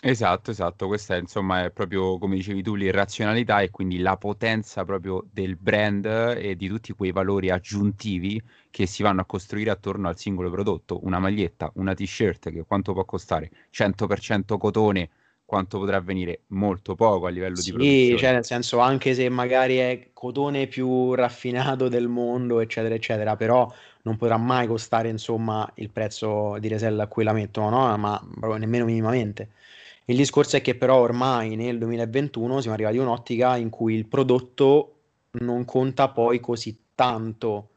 Esatto, 0.00 0.50
esatto, 0.52 0.86
questa 0.86 1.14
è 1.16 1.18
insomma 1.20 1.64
è 1.64 1.70
proprio 1.72 2.18
come 2.18 2.34
dicevi 2.36 2.62
tu 2.62 2.74
l'irrazionalità 2.76 3.60
e 3.60 3.70
quindi 3.70 3.98
la 3.98 4.16
potenza 4.16 4.84
proprio 4.84 5.24
del 5.30 5.56
brand 5.56 6.04
e 6.06 6.54
di 6.56 6.68
tutti 6.68 6.92
quei 6.92 7.10
valori 7.12 7.50
aggiuntivi 7.50 8.40
che 8.70 8.86
si 8.86 9.02
vanno 9.02 9.20
a 9.22 9.24
costruire 9.24 9.70
attorno 9.70 10.06
al 10.08 10.16
singolo 10.16 10.50
prodotto, 10.50 11.00
una 11.04 11.18
maglietta, 11.18 11.70
una 11.74 11.94
t-shirt 11.94 12.50
che 12.50 12.64
quanto 12.64 12.92
può 12.92 13.04
costare? 13.04 13.50
100% 13.70 14.56
cotone, 14.56 15.10
quanto 15.44 15.78
potrà 15.80 16.00
venire? 16.00 16.42
Molto 16.48 16.94
poco 16.94 17.26
a 17.26 17.30
livello 17.30 17.60
sì, 17.60 17.64
di 17.64 17.72
produzione. 17.72 18.04
Sì, 18.04 18.16
cioè 18.16 18.32
nel 18.32 18.44
senso 18.44 18.78
anche 18.78 19.14
se 19.14 19.28
magari 19.28 19.76
è 19.78 20.10
cotone 20.12 20.66
più 20.66 21.14
raffinato 21.14 21.88
del 21.88 22.08
mondo, 22.08 22.60
eccetera, 22.60 22.94
eccetera, 22.94 23.36
però 23.36 23.70
non 24.02 24.16
potrà 24.16 24.36
mai 24.36 24.66
costare 24.66 25.08
insomma 25.08 25.68
il 25.76 25.90
prezzo 25.90 26.58
di 26.58 26.68
resell 26.68 26.98
a 27.00 27.06
cui 27.08 27.24
la 27.24 27.32
mettono, 27.32 27.68
no? 27.70 27.96
Ma 27.96 28.18
proprio 28.38 28.56
nemmeno 28.58 28.84
minimamente. 28.84 29.50
Il 30.10 30.16
discorso 30.16 30.56
è 30.56 30.62
che 30.62 30.74
però 30.74 31.00
ormai 31.00 31.54
nel 31.54 31.76
2021 31.76 32.60
siamo 32.62 32.74
arrivati 32.74 32.96
a 32.96 33.02
un'ottica 33.02 33.56
in 33.58 33.68
cui 33.68 33.92
il 33.92 34.06
prodotto 34.06 34.94
non 35.32 35.66
conta 35.66 36.08
poi 36.08 36.40
così 36.40 36.78
tanto 36.94 37.68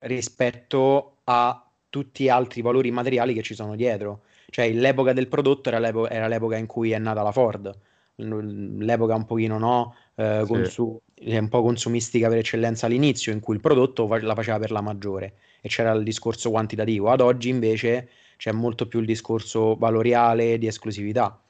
rispetto 0.00 1.16
a 1.24 1.66
tutti 1.88 2.24
gli 2.24 2.28
altri 2.28 2.60
valori 2.60 2.90
materiali 2.90 3.32
che 3.32 3.40
ci 3.40 3.54
sono 3.54 3.74
dietro. 3.74 4.24
Cioè 4.50 4.70
l'epoca 4.70 5.14
del 5.14 5.28
prodotto 5.28 5.70
era, 5.70 5.78
l'epo- 5.78 6.10
era 6.10 6.28
l'epoca 6.28 6.58
in 6.58 6.66
cui 6.66 6.90
è 6.90 6.98
nata 6.98 7.22
la 7.22 7.32
Ford, 7.32 7.74
l'epoca 8.16 9.14
un 9.14 9.24
pochino 9.24 9.58
no, 9.58 9.94
eh, 10.16 10.42
sì. 10.42 10.46
consu- 10.46 11.00
un 11.24 11.48
po' 11.48 11.62
consumistica 11.62 12.28
per 12.28 12.36
eccellenza 12.36 12.84
all'inizio, 12.84 13.32
in 13.32 13.40
cui 13.40 13.54
il 13.54 13.62
prodotto 13.62 14.06
la 14.20 14.34
faceva 14.34 14.58
per 14.58 14.72
la 14.72 14.82
maggiore 14.82 15.36
e 15.62 15.70
c'era 15.70 15.92
il 15.92 16.02
discorso 16.02 16.50
quantitativo. 16.50 17.08
Ad 17.08 17.22
oggi 17.22 17.48
invece 17.48 18.10
c'è 18.36 18.52
molto 18.52 18.86
più 18.86 19.00
il 19.00 19.06
discorso 19.06 19.74
valoriale 19.74 20.58
di 20.58 20.66
esclusività 20.66 21.40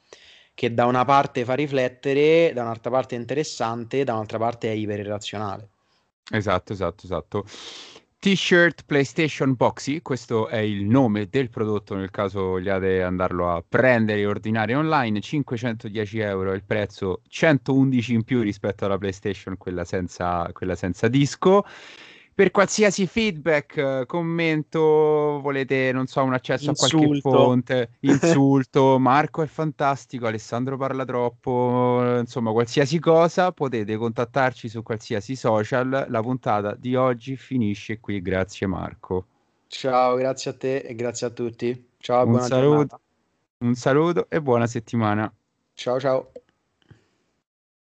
che 0.59 0.73
da 0.73 0.87
una 0.87 1.05
parte 1.05 1.45
fa 1.45 1.53
riflettere, 1.53 2.51
da 2.53 2.63
un'altra 2.63 2.91
parte 2.91 3.15
è 3.15 3.17
interessante, 3.17 4.03
da 4.03 4.11
un'altra 4.11 4.37
parte 4.37 4.69
è 4.69 4.73
iperirrazionale. 4.73 5.69
Esatto, 6.29 6.73
esatto, 6.73 7.05
esatto. 7.05 7.45
T-shirt 8.19 8.83
PlayStation 8.85 9.53
Boxy, 9.53 10.01
questo 10.01 10.49
è 10.49 10.57
il 10.57 10.83
nome 10.83 11.29
del 11.29 11.49
prodotto 11.49 11.95
nel 11.95 12.11
caso 12.11 12.41
vogliate 12.41 13.01
andarlo 13.01 13.49
a 13.49 13.63
prendere 13.65 14.19
e 14.19 14.25
ordinare 14.25 14.75
online, 14.75 15.21
510 15.21 16.19
euro 16.19 16.51
il 16.51 16.65
prezzo, 16.65 17.21
111 17.29 18.13
in 18.15 18.23
più 18.25 18.41
rispetto 18.41 18.83
alla 18.83 18.97
PlayStation, 18.97 19.55
quella 19.55 19.85
senza, 19.85 20.49
quella 20.51 20.75
senza 20.75 21.07
disco. 21.07 21.63
Per 22.39 22.51
qualsiasi 22.51 23.05
feedback, 23.05 24.05
commento, 24.05 25.41
volete, 25.41 25.91
non 25.91 26.07
so, 26.07 26.23
un 26.23 26.31
accesso 26.31 26.69
insulto. 26.69 26.95
a 26.95 26.99
qualche 27.01 27.19
fonte, 27.19 27.89
insulto, 28.07 28.97
Marco 28.97 29.41
è 29.41 29.45
fantastico, 29.45 30.25
Alessandro 30.25 30.77
parla 30.77 31.03
troppo, 31.03 32.17
insomma, 32.17 32.53
qualsiasi 32.53 32.97
cosa, 32.99 33.51
potete 33.51 33.97
contattarci 33.97 34.69
su 34.69 34.83
qualsiasi 34.83 35.35
social. 35.35 36.05
La 36.07 36.21
puntata 36.21 36.75
di 36.75 36.95
oggi 36.95 37.35
finisce 37.35 37.99
qui, 37.99 38.21
grazie 38.21 38.67
Marco. 38.67 39.25
Ciao, 39.67 40.15
grazie 40.15 40.51
a 40.51 40.53
te 40.53 40.77
e 40.77 40.95
grazie 40.95 41.27
a 41.27 41.31
tutti. 41.31 41.89
Ciao, 41.97 42.23
un 42.23 42.31
buona 42.31 42.45
saluto, 42.45 42.69
giornata. 42.69 42.99
Un 43.57 43.75
saluto 43.75 44.25
e 44.29 44.41
buona 44.41 44.65
settimana. 44.65 45.29
Ciao, 45.73 45.99
ciao. 45.99 46.31